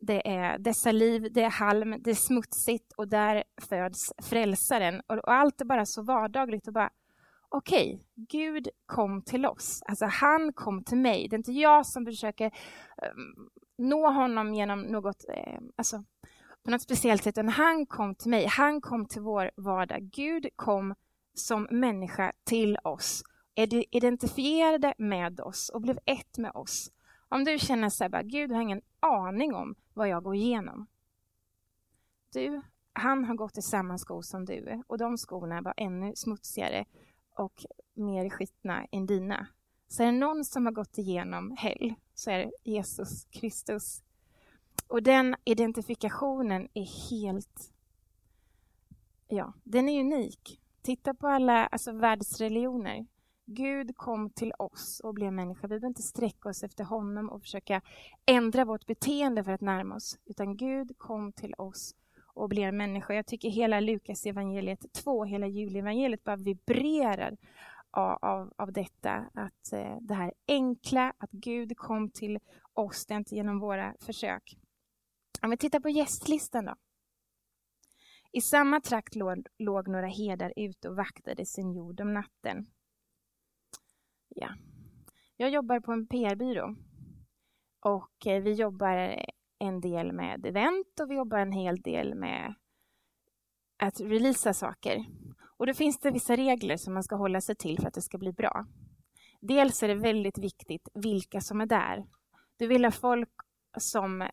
det 0.00 0.28
är 0.28 0.58
dessa 0.58 0.92
liv, 0.92 1.28
det 1.32 1.42
är 1.42 1.50
halm, 1.50 1.94
det 2.00 2.10
är 2.10 2.14
smutsigt 2.14 2.92
och 2.96 3.08
där 3.08 3.44
föds 3.68 4.12
frälsaren. 4.22 5.02
Och, 5.06 5.16
och 5.16 5.32
allt 5.32 5.60
är 5.60 5.64
bara 5.64 5.86
så 5.86 6.02
vardagligt 6.02 6.66
och 6.68 6.74
bara 6.74 6.90
okej, 7.48 7.94
okay, 7.94 8.04
Gud 8.14 8.68
kom 8.86 9.22
till 9.22 9.46
oss. 9.46 9.82
Alltså 9.86 10.06
han 10.06 10.52
kom 10.52 10.84
till 10.84 10.98
mig. 10.98 11.28
Det 11.28 11.36
är 11.36 11.38
inte 11.38 11.52
jag 11.52 11.86
som 11.86 12.04
försöker 12.04 12.46
um, 12.46 13.50
nå 13.78 14.10
honom 14.10 14.54
genom 14.54 14.80
något, 14.80 15.24
eh, 15.28 15.60
alltså, 15.76 16.04
på 16.64 16.70
något 16.70 16.82
speciellt 16.82 17.22
sätt, 17.22 17.38
utan 17.38 17.48
han 17.48 17.86
kom 17.86 18.14
till 18.14 18.30
mig. 18.30 18.46
Han 18.46 18.80
kom 18.80 19.06
till 19.06 19.22
vår 19.22 19.50
vardag. 19.56 20.02
Gud 20.02 20.48
kom 20.56 20.94
som 21.34 21.68
människa 21.70 22.32
till 22.44 22.78
oss, 22.84 23.22
identifierade 23.90 24.94
med 24.98 25.40
oss 25.40 25.68
och 25.68 25.80
blev 25.80 25.98
ett 26.04 26.38
med 26.38 26.52
oss. 26.54 26.92
Om 27.28 27.44
du 27.44 27.58
känner 27.58 27.88
så 27.88 28.04
här, 28.04 28.22
Gud 28.22 28.52
har 28.52 28.60
ingen 28.60 28.82
aning 29.00 29.54
om 29.54 29.74
vad 29.94 30.08
jag 30.08 30.22
går 30.22 30.34
igenom. 30.34 30.86
Du, 32.32 32.62
han 32.92 33.24
har 33.24 33.34
gått 33.34 33.58
i 33.58 33.62
samma 33.62 33.98
skor 33.98 34.22
som 34.22 34.44
du 34.44 34.82
och 34.86 34.98
de 34.98 35.18
skorna 35.18 35.60
var 35.60 35.74
ännu 35.76 36.12
smutsigare 36.16 36.84
och 37.38 37.64
mer 37.94 38.30
skitna 38.30 38.84
än 38.84 39.06
dina. 39.06 39.46
Så 39.88 40.02
är 40.02 40.06
det 40.06 40.12
någon 40.12 40.44
som 40.44 40.66
har 40.66 40.72
gått 40.72 40.98
igenom 40.98 41.56
hell 41.58 41.94
så 42.14 42.30
är 42.30 42.38
det 42.38 42.70
Jesus 42.70 43.24
Kristus. 43.24 44.02
Och 44.88 45.02
den 45.02 45.36
identifikationen 45.44 46.68
är 46.74 47.10
helt... 47.10 47.72
Ja, 49.28 49.52
den 49.64 49.88
är 49.88 50.00
unik. 50.00 50.60
Titta 50.82 51.14
på 51.14 51.28
alla 51.28 51.66
alltså, 51.66 51.92
världsreligioner. 51.92 53.06
Gud 53.44 53.96
kom 53.96 54.30
till 54.30 54.52
oss 54.58 55.00
och 55.04 55.14
blev 55.14 55.32
människa. 55.32 55.62
Vi 55.62 55.68
behöver 55.68 55.86
inte 55.86 56.02
sträcka 56.02 56.48
oss 56.48 56.62
efter 56.62 56.84
honom 56.84 57.30
och 57.30 57.42
försöka 57.42 57.80
ändra 58.26 58.64
vårt 58.64 58.86
beteende 58.86 59.44
för 59.44 59.52
att 59.52 59.60
närma 59.60 59.94
oss, 59.94 60.18
utan 60.24 60.56
Gud 60.56 60.98
kom 60.98 61.32
till 61.32 61.54
oss 61.58 61.94
och 62.38 62.48
blir 62.48 62.72
människa. 62.72 63.14
Jag 63.14 63.26
tycker 63.26 63.48
hela 63.48 63.80
Lukas 63.80 64.26
evangeliet 64.26 64.92
2, 64.92 65.24
hela 65.24 65.46
julevangeliet 65.46 66.24
bara 66.24 66.36
vibrerar 66.36 67.36
av, 67.90 68.18
av, 68.22 68.52
av 68.56 68.72
detta. 68.72 69.30
Att 69.34 69.72
eh, 69.72 69.96
det 70.00 70.14
här 70.14 70.32
enkla, 70.48 71.12
att 71.18 71.30
Gud 71.30 71.76
kom 71.76 72.10
till 72.10 72.38
oss, 72.72 73.06
det 73.06 73.14
är 73.14 73.18
inte 73.18 73.34
genom 73.34 73.58
våra 73.58 73.94
försök. 74.00 74.58
Om 75.42 75.50
vi 75.50 75.56
tittar 75.56 75.80
på 75.80 75.88
gästlistan 75.88 76.64
då. 76.64 76.74
I 78.32 78.40
samma 78.40 78.80
trakt 78.80 79.14
låg, 79.14 79.46
låg 79.58 79.88
några 79.88 80.06
herdar 80.06 80.52
ute 80.56 80.88
och 80.88 80.96
vaktade 80.96 81.46
sin 81.46 81.72
jord 81.72 82.00
om 82.00 82.14
natten. 82.14 82.66
Ja. 84.28 84.48
Jag 85.36 85.50
jobbar 85.50 85.80
på 85.80 85.92
en 85.92 86.06
PR-byrå 86.06 86.76
och 87.80 88.26
eh, 88.26 88.42
vi 88.42 88.52
jobbar 88.52 89.24
en 89.58 89.80
del 89.80 90.12
med 90.12 90.46
event 90.46 91.00
och 91.00 91.10
vi 91.10 91.14
jobbar 91.14 91.38
en 91.38 91.52
hel 91.52 91.80
del 91.80 92.14
med 92.14 92.54
att 93.78 94.00
releasa 94.00 94.54
saker. 94.54 95.04
Och 95.56 95.66
då 95.66 95.74
finns 95.74 95.98
det 95.98 96.10
vissa 96.10 96.36
regler 96.36 96.76
som 96.76 96.94
man 96.94 97.02
ska 97.02 97.16
hålla 97.16 97.40
sig 97.40 97.56
till 97.56 97.78
för 97.78 97.88
att 97.88 97.94
det 97.94 98.02
ska 98.02 98.18
bli 98.18 98.32
bra. 98.32 98.66
Dels 99.40 99.82
är 99.82 99.88
det 99.88 99.94
väldigt 99.94 100.38
viktigt 100.38 100.88
vilka 100.94 101.40
som 101.40 101.60
är 101.60 101.66
där. 101.66 102.06
Du 102.56 102.66
vill 102.66 102.84
ha 102.84 102.92
folk 102.92 103.28
som 103.78 104.28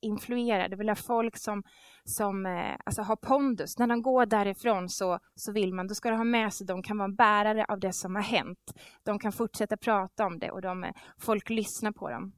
influerar, 0.00 0.68
du 0.68 0.76
vill 0.76 0.88
ha 0.88 0.96
folk 0.96 1.36
som, 1.36 1.62
som 2.04 2.46
eh, 2.46 2.76
alltså 2.84 3.02
har 3.02 3.16
pondus. 3.16 3.78
När 3.78 3.86
de 3.86 4.02
går 4.02 4.26
därifrån 4.26 4.88
så, 4.88 5.18
så 5.34 5.52
vill 5.52 5.74
man, 5.74 5.86
då 5.86 5.94
ska 5.94 6.10
de 6.10 6.16
ha 6.16 6.24
med 6.24 6.54
sig, 6.54 6.66
de 6.66 6.82
kan 6.82 6.98
vara 6.98 7.08
bärare 7.08 7.64
av 7.64 7.80
det 7.80 7.92
som 7.92 8.14
har 8.14 8.22
hänt. 8.22 8.72
De 9.02 9.18
kan 9.18 9.32
fortsätta 9.32 9.76
prata 9.76 10.26
om 10.26 10.38
det 10.38 10.50
och 10.50 10.62
de, 10.62 10.84
eh, 10.84 10.92
folk 11.18 11.50
lyssnar 11.50 11.92
på 11.92 12.10
dem. 12.10 12.32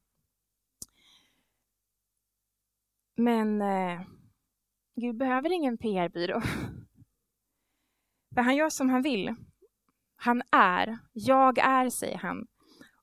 Men 3.17 3.61
eh, 3.61 4.01
Gud 4.95 5.17
behöver 5.17 5.51
ingen 5.51 5.77
PR-byrå. 5.77 6.41
För 8.35 8.41
han 8.41 8.55
gör 8.55 8.69
som 8.69 8.89
han 8.89 9.01
vill. 9.01 9.35
Han 10.15 10.41
är, 10.51 10.97
jag 11.13 11.57
är, 11.57 11.89
säger 11.89 12.17
han. 12.17 12.47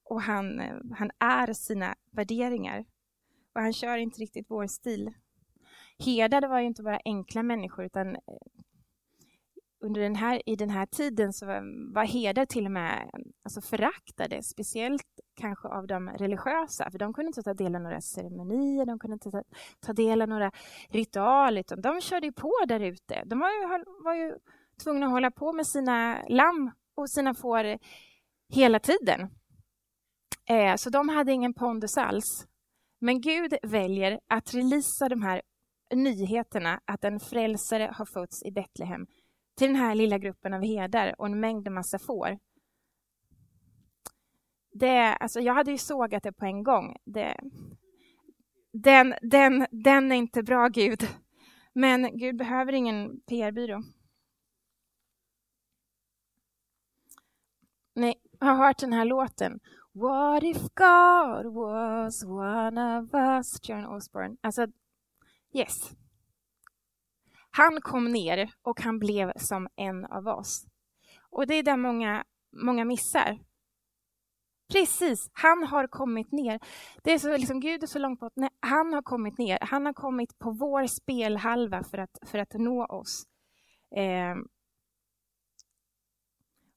Och 0.03 0.23
han, 0.23 0.61
eh, 0.61 0.77
han 0.93 1.11
är 1.19 1.53
sina 1.53 1.95
värderingar. 2.11 2.85
Och 3.55 3.61
han 3.61 3.73
kör 3.73 3.97
inte 3.97 4.21
riktigt 4.21 4.47
vår 4.51 4.67
stil. 4.67 5.13
Herdar 5.99 6.49
var 6.49 6.61
ju 6.61 6.67
inte 6.67 6.83
bara 6.83 7.01
enkla 7.05 7.43
människor 7.43 7.85
utan 7.85 8.17
eh, 8.17 8.21
under 9.85 10.01
den 10.01 10.17
här, 10.17 10.43
i 10.47 10.57
den 10.57 10.71
här 10.71 10.87
tiden 10.87 11.33
så 11.33 11.47
var 11.95 12.05
herdar 12.05 12.47
till 12.47 12.67
och 12.67 12.73
med 12.73 13.11
alltså 13.45 13.61
föraktade, 13.61 14.43
speciellt 14.43 15.07
kanske 15.41 15.69
av 15.69 15.87
de 15.87 16.09
religiösa, 16.09 16.91
för 16.91 16.99
de 16.99 17.13
kunde 17.13 17.27
inte 17.27 17.43
ta 17.43 17.55
del 17.55 17.75
av 17.75 17.83
några 17.83 18.01
ceremonier, 18.01 18.87
de 18.87 18.99
kunde 18.99 19.15
inte 19.15 19.31
ta, 19.31 19.43
ta 19.87 19.93
del 19.93 20.23
av 20.23 20.29
några 20.29 20.51
ritualer, 20.89 21.61
utan 21.61 21.81
de 21.81 22.01
körde 22.01 22.33
på 22.33 22.53
där 22.69 22.81
ute. 22.81 23.23
De 23.27 23.39
var 23.39 23.51
ju, 23.51 23.85
var 24.05 24.15
ju 24.15 24.35
tvungna 24.85 25.07
att 25.07 25.13
hålla 25.13 25.31
på 25.31 25.53
med 25.53 25.67
sina 25.67 26.25
lamm 26.29 26.71
och 26.97 27.11
sina 27.11 27.35
får 27.35 27.79
hela 28.53 28.79
tiden. 28.79 29.21
Eh, 30.49 30.77
så 30.77 30.91
de 30.91 31.09
hade 31.09 31.33
ingen 31.33 31.55
pondus 31.55 31.97
alls. 31.97 32.47
Men 33.01 33.21
Gud 33.21 33.55
väljer 33.63 34.21
att 34.29 34.55
releasa 34.55 35.09
de 35.09 35.23
här 35.23 35.43
nyheterna 35.95 36.81
att 36.85 37.05
en 37.05 37.21
frälsare 37.21 37.91
har 37.95 38.07
fötts 38.07 38.43
i 38.43 38.51
Betlehem 38.51 39.07
till 39.55 39.67
den 39.67 39.77
här 39.77 39.95
lilla 39.95 40.19
gruppen 40.19 40.55
av 40.55 40.63
herdar 40.63 41.15
och 41.19 41.27
en 41.27 41.41
mängd 41.41 41.71
massa 41.71 41.99
får. 41.99 42.39
det, 44.73 45.15
alltså 45.15 45.41
jag 45.41 45.55
hade 45.55 45.71
ju 45.71 45.79
sågat 45.79 46.23
det 46.23 46.33
på 46.33 46.45
en 46.45 46.63
gång. 46.63 46.97
Det, 47.05 47.37
den, 48.73 49.15
den, 49.23 49.67
den 49.71 50.13
är 50.13 50.17
inte 50.17 50.43
bra, 50.43 50.69
Gud. 50.69 51.09
Men 51.73 52.19
Gud 52.19 52.37
behöver 52.37 52.73
ingen 52.73 53.21
PR-byrå. 53.21 53.83
Ni 57.95 58.15
har 58.41 58.55
hört 58.55 58.79
den 58.79 58.93
här 58.93 59.05
låten. 59.05 59.61
What 59.93 60.43
if 60.43 60.63
God 60.75 61.55
was 61.55 62.25
one 62.25 62.99
of 62.99 63.15
us? 63.15 63.69
John 63.69 63.87
Osborne. 63.87 64.37
Alltså, 64.41 64.67
yes. 65.53 65.91
Han 67.57 67.81
kom 67.81 68.13
ner 68.13 68.53
och 68.63 68.81
han 68.81 68.99
blev 68.99 69.33
som 69.37 69.69
en 69.77 70.05
av 70.05 70.29
oss. 70.29 70.67
Och 71.31 71.47
det 71.47 71.55
är 71.55 71.63
det 71.63 71.77
många, 71.77 72.25
många 72.53 72.85
missar. 72.85 73.39
Precis, 74.73 75.31
han 75.33 75.65
har 75.65 75.87
kommit 75.87 76.33
ner. 76.33 76.61
Det 77.03 77.13
är 77.13 77.19
så, 77.19 77.37
liksom, 77.37 77.61
Gud 77.61 77.83
är 77.83 77.87
så 77.87 77.99
långt 77.99 78.21
bort. 78.21 78.33
Nej, 78.37 78.51
han 78.61 78.93
har 78.93 79.03
kommit 79.03 79.39
ner. 79.39 79.59
Han 79.61 79.87
har 79.87 79.93
kommit 79.93 80.39
på 80.39 80.51
vår 80.51 80.87
spelhalva 80.87 81.83
för 81.85 81.99
att, 81.99 82.19
för 82.27 82.39
att 82.39 82.53
nå 82.55 82.87
oss. 82.87 83.27
Eh, 83.97 84.37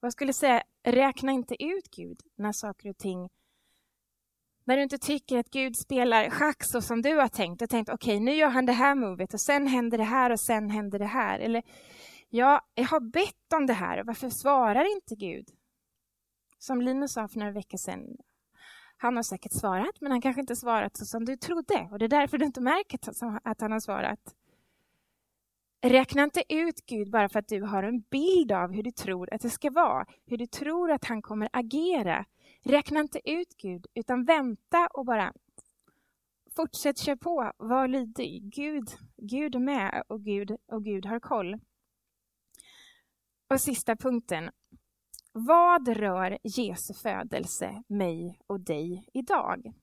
jag 0.01 0.11
skulle 0.11 0.33
säga, 0.33 0.63
räkna 0.83 1.31
inte 1.31 1.63
ut 1.63 1.89
Gud 1.95 2.21
när 2.35 2.51
saker 2.51 2.89
och 2.89 2.97
ting 2.97 3.29
när 4.67 4.77
du 4.77 4.83
inte 4.83 4.97
tycker 4.97 5.37
att 5.37 5.49
Gud 5.49 5.77
spelar 5.77 6.29
schack 6.29 6.63
så 6.63 6.81
som 6.81 7.01
du 7.01 7.15
har 7.15 7.27
tänkt. 7.27 7.61
och 7.61 7.69
tänkt, 7.69 7.89
okej, 7.89 8.15
okay, 8.15 8.25
nu 8.25 8.33
gör 8.33 8.49
han 8.49 8.65
det 8.65 8.71
här 8.71 8.95
movet 8.95 9.33
och 9.33 9.41
sen 9.41 9.67
händer 9.67 9.97
det 9.97 10.03
här 10.03 10.31
och 10.31 10.39
sen 10.39 10.69
händer 10.69 10.99
det 10.99 11.05
här. 11.05 11.39
Eller, 11.39 11.63
ja, 12.29 12.61
jag 12.75 12.85
har 12.85 12.99
bett 12.99 13.53
om 13.55 13.65
det 13.65 13.73
här 13.73 13.99
och 13.99 14.05
varför 14.05 14.29
svarar 14.29 14.95
inte 14.95 15.15
Gud? 15.15 15.47
Som 16.59 16.81
Linus 16.81 17.13
sa 17.13 17.27
för 17.27 17.39
några 17.39 17.51
veckor 17.51 17.77
sedan. 17.77 18.17
Han 18.97 19.15
har 19.15 19.23
säkert 19.23 19.53
svarat, 19.53 20.01
men 20.01 20.11
han 20.11 20.21
kanske 20.21 20.41
inte 20.41 20.55
svarat 20.55 20.97
så 20.97 21.05
som 21.05 21.25
du 21.25 21.37
trodde. 21.37 21.87
Och 21.91 21.99
det 21.99 22.05
är 22.05 22.09
därför 22.09 22.37
du 22.37 22.45
inte 22.45 22.61
märker 22.61 22.99
att 23.43 23.61
han 23.61 23.71
har 23.71 23.79
svarat. 23.79 24.35
Räkna 25.81 26.23
inte 26.23 26.43
ut 26.49 26.85
Gud 26.85 27.11
bara 27.11 27.29
för 27.29 27.39
att 27.39 27.47
du 27.47 27.61
har 27.61 27.83
en 27.83 27.99
bild 27.99 28.51
av 28.51 28.73
hur 28.73 28.83
du 28.83 28.91
tror 28.91 29.33
att 29.33 29.41
det 29.41 29.49
ska 29.49 29.69
vara, 29.69 30.05
hur 30.25 30.37
du 30.37 30.47
tror 30.47 30.91
att 30.91 31.05
han 31.05 31.21
kommer 31.21 31.49
agera. 31.53 32.25
Räkna 32.67 32.99
inte 32.99 33.29
ut 33.29 33.57
Gud, 33.57 33.87
utan 33.93 34.25
vänta 34.25 34.87
och 34.87 35.05
bara 35.05 35.33
fortsätt 36.55 36.97
köra 36.99 37.17
på, 37.17 37.51
var 37.57 37.87
lydig. 37.87 38.53
Gud, 38.55 38.89
Gud 39.17 39.55
är 39.55 39.59
med 39.59 40.03
och 40.07 40.23
Gud, 40.23 40.57
och 40.65 40.83
Gud 40.83 41.05
har 41.05 41.19
koll. 41.19 41.59
Och 43.49 43.61
sista 43.61 43.95
punkten. 43.95 44.49
Vad 45.31 45.87
rör 45.87 46.37
Jesu 46.43 46.93
födelse 46.93 47.83
mig 47.87 48.39
och 48.47 48.59
dig 48.59 49.09
idag? 49.13 49.73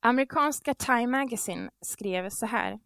Amerikanska 0.00 0.74
Time 0.74 1.06
Magazine 1.06 1.70
skrev 1.80 2.30
så 2.30 2.46
här. 2.46 2.80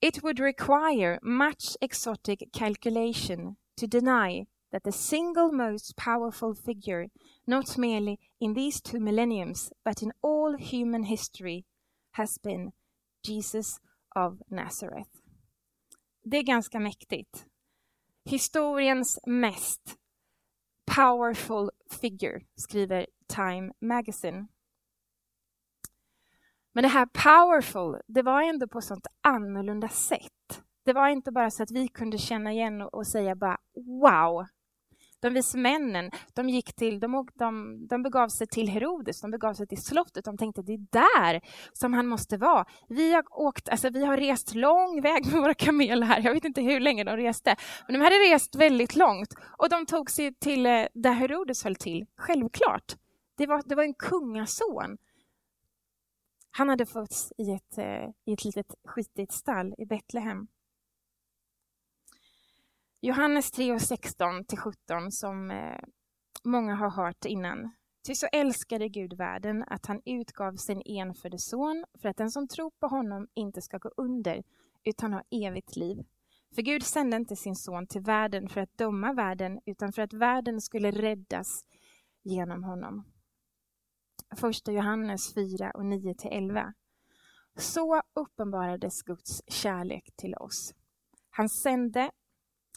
It 0.00 0.22
would 0.22 0.40
require 0.40 1.18
much 1.22 1.76
exotic 1.80 2.38
calculation 2.52 3.56
to 3.80 3.86
deny 3.86 4.46
that 4.74 4.82
the 4.82 4.92
single 4.92 5.52
most 5.52 5.96
powerful 5.96 6.54
figure, 6.54 7.06
not 7.46 7.78
merely 7.78 8.18
in 8.40 8.54
these 8.54 8.80
two 8.80 8.98
millenniums, 8.98 9.72
but 9.84 10.02
in 10.02 10.12
all 10.20 10.56
human 10.58 11.04
history, 11.04 11.64
has 12.12 12.38
been 12.38 12.72
Jesus 13.22 13.78
of 14.16 14.42
Nazareth. 14.50 15.08
Det 16.24 16.36
är 16.36 16.42
ganska 16.42 16.80
mäktigt. 16.80 17.46
Historiens 18.24 19.18
mest 19.26 19.96
powerful 20.86 21.70
figure, 21.90 22.40
skriver 22.56 23.06
Time 23.28 23.72
Magazine. 23.80 24.48
Men 26.72 26.82
det 26.82 26.88
här 26.88 27.06
powerful, 27.06 28.00
det 28.06 28.22
var 28.22 28.42
ändå 28.42 28.68
på 28.68 28.80
sånt 28.80 29.06
annorlunda 29.20 29.88
sätt. 29.88 30.62
Det 30.84 30.92
var 30.92 31.08
inte 31.08 31.32
bara 31.32 31.50
så 31.50 31.62
att 31.62 31.70
vi 31.70 31.88
kunde 31.88 32.18
känna 32.18 32.52
igen 32.52 32.82
och, 32.82 32.94
och 32.94 33.06
säga 33.06 33.36
bara 33.36 33.58
wow. 33.74 34.46
De 35.24 35.34
vise 35.34 35.58
männen, 35.58 36.10
de 36.34 36.48
gick 36.48 36.72
till, 36.72 37.00
de, 37.00 37.28
de, 37.34 37.86
de 37.86 38.02
begav 38.02 38.28
sig 38.28 38.46
till 38.46 38.68
Herodes, 38.68 39.20
de 39.20 39.30
begav 39.30 39.54
sig 39.54 39.66
till 39.66 39.82
slottet. 39.82 40.24
De 40.24 40.38
tänkte 40.38 40.62
det 40.62 40.72
är 40.72 40.86
där 40.92 41.40
som 41.72 41.92
han 41.92 42.06
måste 42.06 42.36
vara. 42.36 42.64
Vi 42.88 43.12
har, 43.12 43.24
åkt, 43.30 43.68
alltså, 43.68 43.90
vi 43.90 44.04
har 44.04 44.16
rest 44.16 44.54
lång 44.54 45.00
väg 45.00 45.26
med 45.26 45.40
våra 45.42 45.54
kameler 45.54 46.06
här. 46.06 46.20
Jag 46.20 46.34
vet 46.34 46.44
inte 46.44 46.62
hur 46.62 46.80
länge 46.80 47.04
de 47.04 47.16
reste, 47.16 47.56
men 47.86 47.98
de 47.98 48.04
hade 48.04 48.16
rest 48.16 48.54
väldigt 48.54 48.96
långt 48.96 49.34
och 49.58 49.68
de 49.68 49.86
tog 49.86 50.10
sig 50.10 50.34
till 50.34 50.66
eh, 50.66 50.86
där 50.94 51.12
Herodes 51.12 51.64
höll 51.64 51.76
till. 51.76 52.06
Självklart. 52.16 52.96
Det 53.36 53.46
var, 53.46 53.62
det 53.64 53.74
var 53.74 53.82
en 53.82 53.94
kungason. 53.94 54.96
Han 56.50 56.68
hade 56.68 56.86
fötts 56.86 57.32
i 57.38 57.50
ett, 57.52 57.78
eh, 57.78 58.08
i 58.26 58.32
ett 58.32 58.44
litet 58.44 58.74
skitigt 58.84 59.32
stall 59.32 59.74
i 59.78 59.86
Betlehem. 59.86 60.46
Johannes 63.04 63.50
3 63.50 63.72
och 63.72 63.82
16 63.82 64.44
till 64.44 64.58
17 64.58 65.12
som 65.12 65.50
eh, 65.50 65.80
många 66.44 66.74
har 66.74 66.90
hört 66.90 67.24
innan. 67.24 67.70
Ty 68.06 68.14
så 68.14 68.26
älskade 68.32 68.88
Gud 68.88 69.12
världen 69.12 69.64
att 69.66 69.86
han 69.86 70.00
utgav 70.04 70.56
sin 70.56 70.82
enfödde 70.86 71.38
son 71.38 71.84
för 72.02 72.08
att 72.08 72.16
den 72.16 72.30
som 72.30 72.48
tror 72.48 72.70
på 72.80 72.86
honom 72.86 73.28
inte 73.34 73.62
ska 73.62 73.78
gå 73.78 73.90
under 73.96 74.42
utan 74.84 75.12
ha 75.12 75.22
evigt 75.30 75.76
liv. 75.76 76.04
För 76.54 76.62
Gud 76.62 76.82
sände 76.82 77.16
inte 77.16 77.36
sin 77.36 77.56
son 77.56 77.86
till 77.86 78.00
världen 78.00 78.48
för 78.48 78.60
att 78.60 78.78
döma 78.78 79.12
världen 79.12 79.60
utan 79.66 79.92
för 79.92 80.02
att 80.02 80.12
världen 80.12 80.60
skulle 80.60 80.90
räddas 80.90 81.64
genom 82.22 82.64
honom. 82.64 83.04
Första 84.36 84.72
Johannes 84.72 85.34
4 85.34 85.70
och 85.70 85.86
9 85.86 86.14
till 86.14 86.30
11. 86.32 86.74
Så 87.56 88.02
uppenbarades 88.14 89.02
Guds 89.02 89.42
kärlek 89.46 90.10
till 90.16 90.34
oss. 90.34 90.74
Han 91.30 91.48
sände 91.48 92.10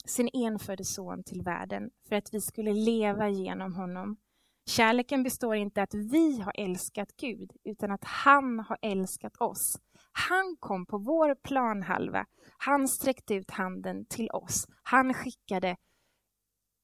sin 0.08 0.30
enfödde 0.34 0.84
son 0.86 1.24
till 1.24 1.42
världen 1.42 1.90
för 2.10 2.16
att 2.16 2.34
vi 2.34 2.42
skulle 2.42 2.74
leva 2.74 3.30
genom 3.30 3.74
honom. 3.74 4.18
Kärleken 4.66 5.24
består 5.24 5.56
inte 5.56 5.82
att 5.82 5.94
vi 5.94 6.40
har 6.40 6.54
älskat 6.58 7.10
Gud, 7.18 7.52
utan 7.64 7.92
att 7.92 8.04
han 8.04 8.60
har 8.60 8.78
älskat 8.82 9.38
oss. 9.38 9.80
Han 10.12 10.56
kom 10.60 10.86
på 10.86 10.98
vår 10.98 11.36
planhalva. 11.36 12.26
Han 12.58 12.88
sträckte 12.88 13.34
ut 13.34 13.52
handen 13.52 14.06
till 14.06 14.30
oss. 14.32 14.68
Han 14.84 15.14
skickade 15.14 15.78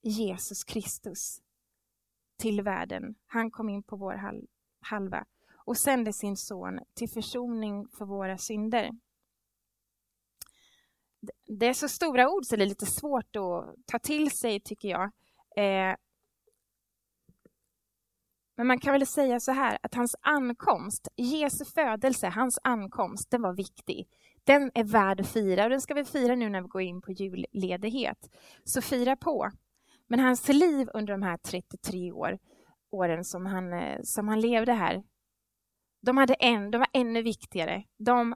Jesus 0.01 0.63
Kristus 0.63 1.41
till 2.39 2.61
världen. 2.61 3.15
Han 3.25 3.51
kom 3.51 3.69
in 3.69 3.83
på 3.83 3.95
vår 3.95 4.39
halva 4.81 5.25
och 5.65 5.77
sände 5.77 6.13
sin 6.13 6.37
son 6.37 6.79
till 6.93 7.09
försoning 7.09 7.87
för 7.87 8.05
våra 8.05 8.37
synder 8.37 8.91
det 11.47 11.65
är 11.65 11.73
så 11.73 11.89
stora 11.89 12.29
ord 12.29 12.45
så 12.45 12.55
det 12.55 12.63
är 12.63 12.67
lite 12.67 12.85
svårt 12.85 13.35
att 13.35 13.75
ta 13.85 13.99
till 13.99 14.31
sig, 14.31 14.59
tycker 14.59 14.89
jag. 14.89 15.03
Eh, 15.55 15.95
men 18.55 18.67
man 18.67 18.79
kan 18.79 18.93
väl 18.93 19.07
säga 19.07 19.39
så 19.39 19.51
här 19.51 19.77
att 19.83 19.95
hans 19.95 20.15
ankomst, 20.21 21.07
Jesu 21.15 21.65
födelse, 21.65 22.27
hans 22.27 22.59
ankomst, 22.63 23.31
den 23.31 23.41
var 23.41 23.53
viktig. 23.53 24.07
Den 24.43 24.71
är 24.73 24.83
värd 24.83 25.21
att 25.21 25.27
fira 25.27 25.63
och 25.63 25.69
den 25.69 25.81
ska 25.81 25.93
vi 25.93 26.05
fira 26.05 26.35
nu 26.35 26.49
när 26.49 26.61
vi 26.61 26.67
går 26.67 26.81
in 26.81 27.01
på 27.01 27.11
julledighet. 27.11 28.29
Så 28.63 28.81
fira 28.81 29.15
på. 29.15 29.51
Men 30.07 30.19
hans 30.19 30.47
liv 30.47 30.89
under 30.93 31.13
de 31.13 31.21
här 31.21 31.37
33 31.37 32.11
år, 32.11 32.39
åren 32.91 33.23
som 33.23 33.45
han, 33.45 33.73
eh, 33.73 33.99
som 34.03 34.27
han 34.27 34.41
levde 34.41 34.73
här, 34.73 35.03
de, 36.01 36.17
hade 36.17 36.33
en, 36.33 36.71
de 36.71 36.77
var 36.77 36.87
ännu 36.93 37.21
viktigare. 37.21 37.83
De 37.97 38.35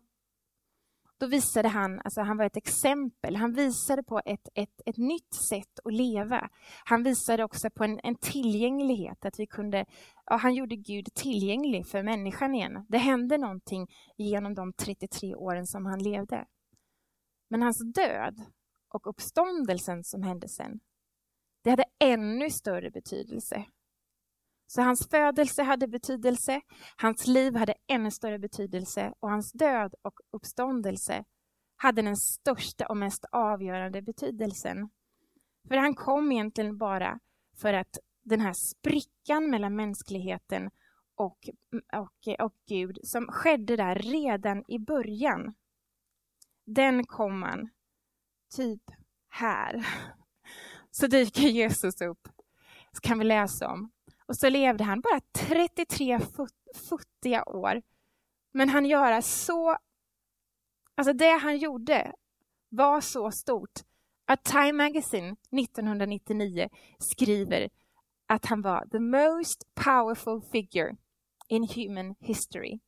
då 1.20 1.28
visade 1.28 1.68
han, 1.68 2.02
alltså 2.04 2.22
han 2.22 2.38
var 2.38 2.46
ett 2.46 2.58
exempel, 2.58 3.36
han 3.36 3.54
visade 3.54 4.04
på 4.04 4.22
ett, 4.26 4.50
ett, 4.54 4.82
ett 4.86 4.98
nytt 4.98 5.34
sätt 5.34 5.80
att 5.86 5.94
leva. 5.94 6.50
Han 6.86 7.04
visade 7.04 7.44
också 7.44 7.70
på 7.70 7.84
en, 7.84 8.00
en 8.04 8.16
tillgänglighet, 8.16 9.26
att 9.26 9.40
vi 9.40 9.48
kunde, 9.48 9.86
ja, 10.26 10.36
han 10.36 10.54
gjorde 10.54 10.76
Gud 10.76 11.06
tillgänglig 11.14 11.88
för 11.88 12.04
människan 12.04 12.56
igen. 12.56 12.86
Det 12.90 12.98
hände 12.98 13.38
någonting 13.38 13.88
genom 14.18 14.56
de 14.56 14.74
33 14.74 15.36
åren 15.36 15.68
som 15.68 15.86
han 15.86 16.04
levde. 16.04 16.46
Men 17.50 17.62
hans 17.62 17.94
död 17.94 18.42
och 18.90 19.08
uppståndelsen 19.08 20.04
som 20.04 20.24
hände 20.24 20.50
sen, 20.50 20.80
det 21.64 21.70
hade 21.70 21.86
ännu 22.00 22.50
större 22.50 22.92
betydelse. 22.92 23.66
Så 24.68 24.82
hans 24.82 25.10
födelse 25.10 25.64
hade 25.64 25.88
betydelse, 25.88 26.62
hans 26.96 27.28
liv 27.28 27.56
hade 27.56 27.74
ännu 27.88 28.12
större 28.12 28.40
betydelse 28.40 29.14
och 29.20 29.30
hans 29.30 29.52
död 29.52 29.96
och 30.02 30.20
uppståndelse 30.32 31.26
hade 31.76 32.02
den 32.02 32.18
största 32.18 32.88
och 32.88 32.98
mest 32.98 33.26
avgörande 33.32 34.02
betydelsen. 34.02 34.90
För 35.68 35.78
han 35.78 35.96
kom 35.96 36.32
egentligen 36.32 36.78
bara 36.78 37.20
för 37.62 37.74
att 37.74 37.98
den 38.24 38.42
här 38.42 38.54
sprickan 38.54 39.50
mellan 39.50 39.76
mänskligheten 39.76 40.70
och, 41.16 41.50
och, 41.94 42.46
och 42.46 42.54
Gud 42.68 43.00
som 43.04 43.28
skedde 43.28 43.76
där 43.76 43.96
redan 43.96 44.64
i 44.68 44.80
början, 44.80 45.54
den 46.66 47.06
kom 47.06 47.40
man 47.40 47.70
typ 48.56 48.84
här. 49.30 49.88
Så 50.92 51.08
dyker 51.08 51.42
Jesus 51.42 52.02
upp 52.02 52.28
så 52.92 53.02
kan 53.02 53.20
vi 53.20 53.26
läsa 53.26 53.68
om. 53.68 53.92
Och 54.28 54.36
så 54.36 54.50
levde 54.50 54.84
han 54.84 55.02
bara 55.02 55.22
33 55.34 56.20
futtiga 56.76 57.44
år. 57.46 57.82
Men 58.52 58.70
han 58.70 58.86
göra 58.86 59.22
så... 59.22 59.78
Alltså 60.96 61.14
det 61.14 61.38
han 61.38 61.58
gjorde 61.58 62.14
var 62.70 63.02
så 63.02 63.32
stort 63.32 63.80
att 64.26 64.44
Time 64.44 64.72
Magazine 64.74 65.36
1999 65.52 66.70
skriver 67.00 67.70
att 68.28 68.46
han 68.46 68.62
var 68.62 68.86
the 68.92 69.00
most 69.00 69.64
powerful 69.76 70.42
figure 70.42 70.96
in 71.48 71.68
human 71.76 72.16
history. 72.20 72.80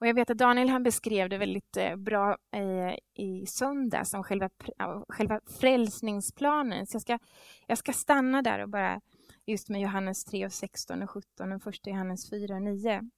Och 0.00 0.06
jag 0.06 0.14
vet 0.14 0.30
att 0.30 0.38
Daniel 0.38 0.68
han 0.68 0.82
beskrev 0.82 1.28
det 1.28 1.38
väldigt 1.38 1.76
eh, 1.76 1.96
bra 1.96 2.36
i, 2.56 2.98
i 3.22 3.46
söndags 3.46 4.10
som 4.10 4.22
själva, 4.22 4.50
själva 5.08 5.40
frälsningsplanen. 5.60 6.86
Så 6.86 6.94
jag 6.94 7.02
ska, 7.02 7.18
jag 7.66 7.78
ska 7.78 7.92
stanna 7.92 8.42
där 8.42 8.62
och 8.62 8.68
bara 8.68 9.00
just 9.46 9.68
med 9.68 9.80
Johannes 9.80 10.24
3 10.24 10.46
och 10.46 10.52
16 10.52 11.02
och 11.02 11.10
17 11.10 11.52
och 11.52 11.62
första 11.62 11.90
Johannes 11.90 12.30
4 12.30 12.54
och 12.54 12.62
9. 12.62 13.10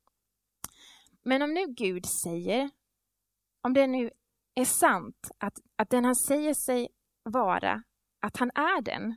Men 1.23 1.43
om 1.43 1.55
nu 1.55 1.67
Gud 1.67 2.07
säger, 2.07 2.71
om 3.63 3.75
det 3.75 3.87
nu 3.87 4.11
är 4.55 4.65
sant 4.65 5.31
att, 5.39 5.59
att 5.77 5.91
den 5.91 6.05
han 6.05 6.17
säger 6.17 6.55
sig 6.55 6.89
vara, 7.23 7.83
att 8.21 8.37
han 8.37 8.51
är 8.55 8.83
den. 8.83 9.17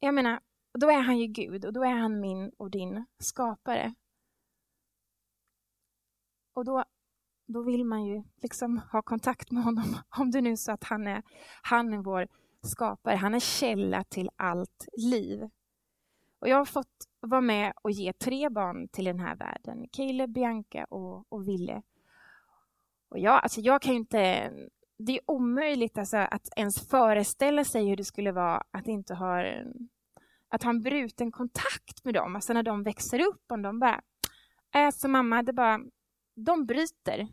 Jag 0.00 0.14
menar, 0.14 0.40
då 0.78 0.90
är 0.90 1.00
han 1.00 1.18
ju 1.18 1.26
Gud 1.26 1.64
och 1.64 1.72
då 1.72 1.84
är 1.84 1.94
han 1.94 2.20
min 2.20 2.50
och 2.58 2.70
din 2.70 3.06
skapare. 3.18 3.94
Och 6.58 6.64
då, 6.64 6.84
då 7.46 7.62
vill 7.62 7.84
man 7.84 8.04
ju 8.04 8.22
liksom 8.42 8.78
ha 8.92 9.02
kontakt 9.02 9.50
med 9.50 9.62
honom, 9.62 9.96
om 10.18 10.30
det 10.30 10.40
nu 10.40 10.52
är 10.52 10.56
så 10.56 10.72
att 10.72 10.84
han 10.84 11.06
är, 11.06 11.22
han 11.62 11.92
är 11.92 11.98
vår 11.98 12.28
skapare. 12.62 13.16
Han 13.16 13.34
är 13.34 13.40
källa 13.40 14.04
till 14.04 14.30
allt 14.36 14.88
liv. 14.96 15.48
Och 16.40 16.48
jag 16.48 16.56
har 16.56 16.64
fått 16.64 17.08
vara 17.20 17.40
med 17.40 17.72
och 17.82 17.90
ge 17.90 18.12
tre 18.12 18.48
barn 18.48 18.88
till 18.88 19.04
den 19.04 19.20
här 19.20 19.36
världen. 19.36 19.88
Caleb, 19.92 20.30
Bianca 20.30 20.84
och, 20.84 21.32
och 21.32 21.48
Ville. 21.48 21.82
Och 23.08 23.18
jag, 23.18 23.42
alltså 23.42 23.60
jag 23.60 23.82
kan 23.82 23.94
inte... 23.94 24.52
Det 24.98 25.12
är 25.12 25.20
omöjligt 25.26 25.98
alltså 25.98 26.16
att 26.16 26.48
ens 26.56 26.88
föreställa 26.88 27.64
sig 27.64 27.88
hur 27.88 27.96
det 27.96 28.04
skulle 28.04 28.32
vara 28.32 28.64
att 28.70 28.86
inte 28.86 29.14
ha 29.14 29.44
att 30.48 30.62
ha 30.62 30.70
en 30.70 30.82
bruten 30.82 31.32
kontakt 31.32 32.04
med 32.04 32.14
dem. 32.14 32.34
Alltså 32.34 32.52
när 32.52 32.62
de 32.62 32.82
växer 32.82 33.20
upp, 33.20 33.44
och 33.50 33.58
de 33.58 33.78
bara... 33.78 34.00
Alltså 34.70 35.08
mamma, 35.08 35.42
det 35.42 35.52
bara 35.52 35.80
de 36.44 36.66
bryter. 36.66 37.28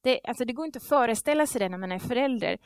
Det, 0.00 0.20
alltså 0.24 0.44
det 0.44 0.52
går 0.52 0.66
inte 0.66 0.76
att 0.76 0.88
föreställa 0.88 1.46
sig 1.46 1.58
det 1.58 1.68
när 1.68 1.78
man 1.78 1.92
är 1.92 1.98
förälder. 1.98 2.58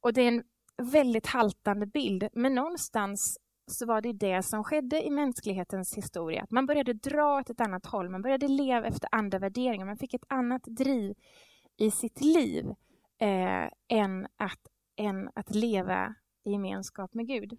Och 0.00 0.12
det 0.12 0.22
är 0.22 0.28
en 0.28 0.44
väldigt 0.76 1.26
haltande 1.26 1.86
bild, 1.86 2.28
men 2.32 2.54
någonstans 2.54 3.38
så 3.66 3.86
var 3.86 4.00
det 4.00 4.12
det 4.12 4.42
som 4.42 4.64
skedde 4.64 5.06
i 5.06 5.10
mänsklighetens 5.10 5.94
historia. 5.96 6.42
Att 6.42 6.50
man 6.50 6.66
började 6.66 6.92
dra 6.92 7.38
åt 7.38 7.50
ett 7.50 7.60
annat 7.60 7.86
håll, 7.86 8.08
man 8.08 8.22
började 8.22 8.48
leva 8.48 8.86
efter 8.86 9.08
andra 9.12 9.38
värderingar, 9.38 9.86
man 9.86 9.96
fick 9.96 10.14
ett 10.14 10.26
annat 10.28 10.62
driv 10.64 11.14
i 11.76 11.90
sitt 11.90 12.20
liv 12.20 12.66
eh, 13.18 13.68
än, 13.88 14.26
att, 14.36 14.60
än 14.96 15.30
att 15.34 15.54
leva 15.54 16.14
i 16.44 16.50
gemenskap 16.50 17.14
med 17.14 17.26
Gud. 17.26 17.58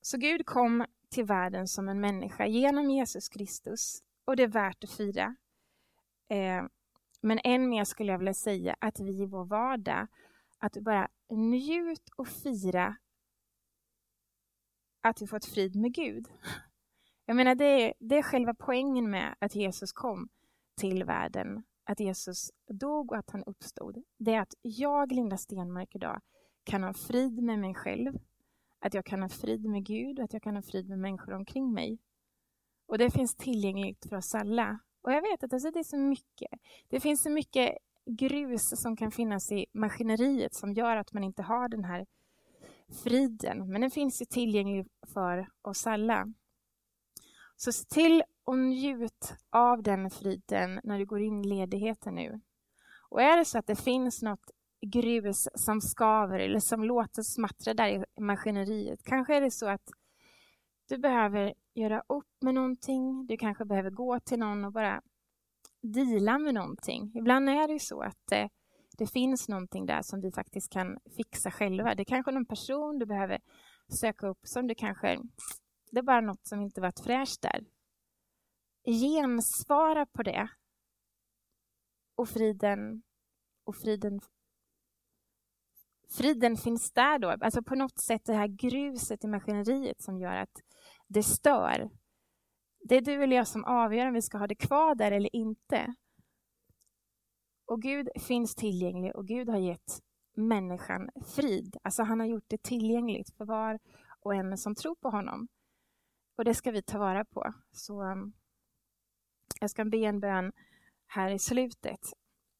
Så 0.00 0.18
Gud 0.18 0.46
kom 0.46 0.86
till 1.08 1.24
världen 1.24 1.68
som 1.68 1.88
en 1.88 2.00
människa 2.00 2.46
genom 2.46 2.90
Jesus 2.90 3.28
Kristus 3.28 4.02
och 4.24 4.36
det 4.36 4.42
är 4.42 4.48
värt 4.48 4.84
att 4.84 4.90
fira. 4.90 5.36
Eh, 6.28 6.64
men 7.20 7.40
än 7.44 7.68
mer 7.68 7.84
skulle 7.84 8.12
jag 8.12 8.18
vilja 8.18 8.34
säga 8.34 8.76
att 8.80 9.00
vi 9.00 9.22
i 9.22 9.26
vår 9.26 9.44
vardag, 9.44 10.06
att 10.58 10.76
bara 10.76 11.08
njut 11.30 12.08
och 12.16 12.28
fira 12.28 12.96
att 15.00 15.22
vi 15.22 15.26
fått 15.26 15.44
frid 15.44 15.76
med 15.76 15.94
Gud. 15.94 16.28
Jag 17.24 17.36
menar, 17.36 17.54
det 17.54 17.64
är, 17.64 17.94
det 17.98 18.18
är 18.18 18.22
själva 18.22 18.54
poängen 18.54 19.10
med 19.10 19.34
att 19.38 19.54
Jesus 19.54 19.92
kom 19.92 20.28
till 20.80 21.04
världen, 21.04 21.62
att 21.84 22.00
Jesus 22.00 22.50
dog 22.68 23.12
och 23.12 23.18
att 23.18 23.30
han 23.30 23.44
uppstod. 23.44 24.02
Det 24.18 24.34
är 24.34 24.40
att 24.40 24.54
jag, 24.62 25.12
Linda 25.12 25.36
Stenmark, 25.36 25.94
idag 25.94 26.20
kan 26.64 26.82
ha 26.82 26.94
frid 26.94 27.42
med 27.42 27.58
mig 27.58 27.74
själv, 27.74 28.18
att 28.86 28.94
jag 28.94 29.04
kan 29.04 29.22
ha 29.22 29.28
frid 29.28 29.64
med 29.64 29.84
Gud 29.84 30.18
och 30.18 30.24
att 30.24 30.32
jag 30.32 30.42
kan 30.42 30.54
ha 30.54 30.62
frid 30.62 30.88
med 30.88 30.98
människor 30.98 31.34
omkring 31.34 31.72
mig. 31.72 31.98
Och 32.86 32.98
det 32.98 33.10
finns 33.10 33.34
tillgängligt 33.34 34.06
för 34.08 34.16
oss 34.16 34.34
alla. 34.34 34.78
Och 35.02 35.12
jag 35.12 35.22
vet 35.22 35.44
att 35.44 35.52
alltså, 35.52 35.70
det 35.70 35.78
är 35.78 35.84
så 35.84 35.96
mycket. 35.96 36.50
Det 36.88 37.00
finns 37.00 37.22
så 37.22 37.30
mycket 37.30 37.78
grus 38.06 38.80
som 38.80 38.96
kan 38.96 39.10
finnas 39.10 39.52
i 39.52 39.66
maskineriet 39.72 40.54
som 40.54 40.72
gör 40.72 40.96
att 40.96 41.12
man 41.12 41.24
inte 41.24 41.42
har 41.42 41.68
den 41.68 41.84
här 41.84 42.06
friden. 43.04 43.72
Men 43.72 43.80
den 43.80 43.90
finns 43.90 44.22
ju 44.22 44.26
tillgänglig 44.26 44.86
för 45.12 45.48
oss 45.62 45.86
alla. 45.86 46.32
Så 47.56 47.72
se 47.72 47.84
till 47.84 48.22
och 48.44 48.58
njut 48.58 49.34
av 49.50 49.82
den 49.82 50.10
friden 50.10 50.80
när 50.84 50.98
du 50.98 51.06
går 51.06 51.22
in 51.22 51.44
i 51.44 51.48
ledigheten 51.48 52.14
nu. 52.14 52.40
Och 53.10 53.22
är 53.22 53.36
det 53.36 53.44
så 53.44 53.58
att 53.58 53.66
det 53.66 53.76
finns 53.76 54.22
något 54.22 54.50
grus 54.80 55.48
som 55.54 55.80
skaver 55.80 56.38
eller 56.38 56.60
som 56.60 56.84
låter 56.84 57.22
smattra 57.22 57.74
där 57.74 57.88
i 57.88 58.20
maskineriet. 58.20 59.02
Kanske 59.04 59.36
är 59.36 59.40
det 59.40 59.50
så 59.50 59.68
att 59.68 59.90
du 60.88 60.98
behöver 60.98 61.54
göra 61.74 62.02
upp 62.08 62.42
med 62.42 62.54
någonting. 62.54 63.26
Du 63.26 63.36
kanske 63.36 63.64
behöver 63.64 63.90
gå 63.90 64.20
till 64.20 64.38
någon 64.38 64.64
och 64.64 64.72
bara 64.72 65.02
dela 65.82 66.38
med 66.38 66.54
någonting. 66.54 67.12
Ibland 67.14 67.48
är 67.48 67.66
det 67.66 67.72
ju 67.72 67.78
så 67.78 68.00
att 68.02 68.18
det, 68.30 68.48
det 68.98 69.06
finns 69.06 69.48
någonting 69.48 69.86
där 69.86 70.02
som 70.02 70.20
vi 70.20 70.32
faktiskt 70.32 70.72
kan 70.72 70.98
fixa 71.16 71.50
själva. 71.50 71.94
Det 71.94 72.02
är 72.02 72.04
kanske 72.04 72.32
någon 72.32 72.46
person 72.46 72.98
du 72.98 73.06
behöver 73.06 73.40
söka 74.00 74.26
upp 74.26 74.40
som 74.42 74.66
du 74.66 74.74
kanske... 74.74 75.18
Det 75.90 75.98
är 75.98 76.02
bara 76.02 76.20
något 76.20 76.46
som 76.46 76.60
inte 76.60 76.80
varit 76.80 77.00
fräscht 77.00 77.42
där. 77.42 77.64
Gensvara 78.84 80.06
på 80.06 80.22
det. 80.22 80.48
Och 82.14 82.28
friden, 82.28 83.02
och 83.64 83.76
friden 83.76 84.20
friden 86.10 86.56
finns 86.56 86.92
där 86.92 87.18
då. 87.18 87.30
Alltså 87.30 87.62
på 87.62 87.74
något 87.74 87.98
sätt 87.98 88.24
det 88.24 88.34
här 88.34 88.46
gruset 88.46 89.24
i 89.24 89.26
maskineriet 89.26 90.02
som 90.02 90.18
gör 90.18 90.36
att 90.36 90.62
det 91.08 91.22
stör. 91.22 91.90
Det 92.88 92.96
är 92.96 93.00
du 93.00 93.22
eller 93.22 93.36
jag 93.36 93.48
som 93.48 93.64
avgör 93.64 94.06
om 94.06 94.14
vi 94.14 94.22
ska 94.22 94.38
ha 94.38 94.46
det 94.46 94.54
kvar 94.54 94.94
där 94.94 95.12
eller 95.12 95.36
inte. 95.36 95.94
Och 97.66 97.82
Gud 97.82 98.08
finns 98.20 98.54
tillgänglig 98.54 99.16
och 99.16 99.26
Gud 99.26 99.48
har 99.48 99.58
gett 99.58 100.00
människan 100.36 101.10
frid. 101.26 101.76
Alltså 101.82 102.02
han 102.02 102.20
har 102.20 102.26
gjort 102.26 102.44
det 102.46 102.62
tillgängligt 102.62 103.36
för 103.36 103.44
var 103.44 103.78
och 104.20 104.34
en 104.34 104.58
som 104.58 104.74
tror 104.74 104.94
på 104.94 105.10
honom. 105.10 105.48
Och 106.38 106.44
det 106.44 106.54
ska 106.54 106.70
vi 106.70 106.82
ta 106.82 106.98
vara 106.98 107.24
på. 107.24 107.54
Så 107.72 108.02
um, 108.02 108.32
jag 109.60 109.70
ska 109.70 109.84
be 109.84 109.96
en 109.96 110.20
bön 110.20 110.52
här 111.06 111.30
i 111.30 111.38
slutet. 111.38 112.00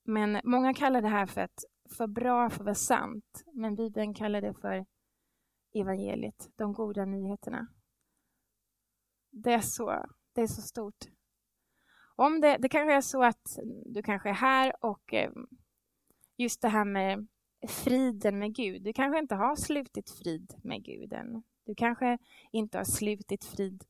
Men 0.04 0.40
många 0.44 0.74
kallar 0.74 1.02
det 1.02 1.08
här 1.08 1.26
för 1.26 1.40
att 1.40 1.64
för 1.92 2.06
bra 2.06 2.50
för 2.50 2.60
att 2.60 2.64
vara 2.64 2.74
sant, 2.74 3.44
men 3.52 3.74
Bibeln 3.74 4.14
kallar 4.14 4.40
det 4.40 4.54
för 4.54 4.86
evangeliet, 5.74 6.50
de 6.56 6.72
goda 6.72 7.04
nyheterna. 7.04 7.66
Det 9.30 9.52
är 9.52 9.60
så, 9.60 10.06
det 10.32 10.40
är 10.40 10.46
så 10.46 10.62
stort. 10.62 11.04
Om 12.16 12.40
det, 12.40 12.56
det 12.60 12.68
kanske 12.68 12.94
är 12.94 13.00
så 13.00 13.22
att 13.22 13.58
du 13.86 14.02
kanske 14.02 14.28
är 14.28 14.34
här 14.34 14.84
och 14.84 15.14
eh, 15.14 15.30
just 16.36 16.62
det 16.62 16.68
här 16.68 16.84
med 16.84 17.26
friden 17.68 18.38
med 18.38 18.54
Gud. 18.54 18.82
Du 18.82 18.92
kanske 18.92 19.18
inte 19.18 19.34
har 19.34 19.56
slutit 19.56 20.10
frid 20.10 20.54
med 20.62 20.84
Gud 20.84 21.12
än. 21.12 21.42
Du 21.64 21.74
kanske 21.74 22.18
inte 22.52 22.78
har 22.78 22.84
slutit 22.84 23.44
frid 23.44 23.84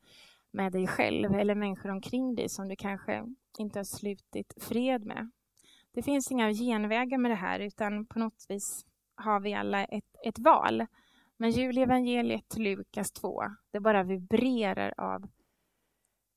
med 0.50 0.72
dig 0.72 0.86
själv 0.86 1.34
eller 1.34 1.54
människor 1.54 1.90
omkring 1.90 2.34
dig 2.34 2.48
som 2.48 2.68
du 2.68 2.76
kanske 2.76 3.24
inte 3.58 3.78
har 3.78 3.84
slutit 3.84 4.54
fred 4.56 5.04
med. 5.04 5.30
Det 5.96 6.02
finns 6.02 6.30
inga 6.30 6.52
genvägar 6.52 7.18
med 7.18 7.30
det 7.30 7.34
här 7.34 7.60
utan 7.60 8.06
på 8.06 8.18
något 8.18 8.46
vis 8.48 8.86
har 9.14 9.40
vi 9.40 9.54
alla 9.54 9.84
ett, 9.84 10.16
ett 10.24 10.38
val. 10.38 10.86
Men 11.36 11.50
julevangeliet 11.50 12.56
Lukas 12.56 13.12
2, 13.12 13.42
det 13.70 13.80
bara 13.80 14.02
vibrerar 14.02 14.94
av 14.96 15.22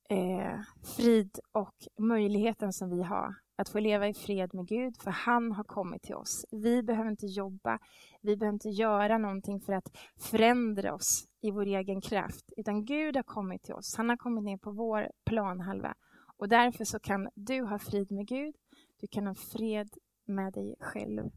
eh, 0.10 0.60
frid 0.96 1.40
och 1.52 1.76
möjligheten 1.98 2.74
som 2.74 2.90
vi 2.90 3.04
har 3.04 3.36
att 3.56 3.70
få 3.70 3.80
leva 3.80 4.08
i 4.08 4.14
fred 4.14 4.54
med 4.54 4.68
Gud, 4.68 4.98
för 4.98 5.12
han 5.12 5.52
har 5.52 5.64
kommit 5.64 6.02
till 6.02 6.16
oss. 6.16 6.46
Vi 6.52 6.84
behöver 6.84 7.12
inte 7.12 7.28
jobba, 7.28 7.80
vi 8.22 8.38
behöver 8.38 8.54
inte 8.54 8.70
göra 8.70 9.18
någonting 9.18 9.60
för 9.62 9.74
att 9.74 9.98
förändra 10.18 10.94
oss 10.94 11.28
i 11.42 11.52
vår 11.52 11.66
egen 11.66 12.02
kraft, 12.02 12.54
utan 12.58 12.86
Gud 12.86 13.16
har 13.16 13.24
kommit 13.24 13.64
till 13.64 13.74
oss. 13.74 13.96
Han 13.98 14.10
har 14.10 14.18
kommit 14.18 14.44
ner 14.44 14.58
på 14.58 14.72
vår 14.72 15.12
planhalva 15.26 15.96
och 16.38 16.50
därför 16.50 16.86
så 16.86 17.00
kan 17.00 17.30
du 17.36 17.62
ha 17.62 17.80
frid 17.80 18.12
med 18.12 18.28
Gud 18.28 18.56
du 19.00 19.08
kan 19.08 19.28
ha 19.28 19.36
fred 19.36 19.90
med 20.26 20.54
dig 20.54 20.76
själv. 20.80 21.32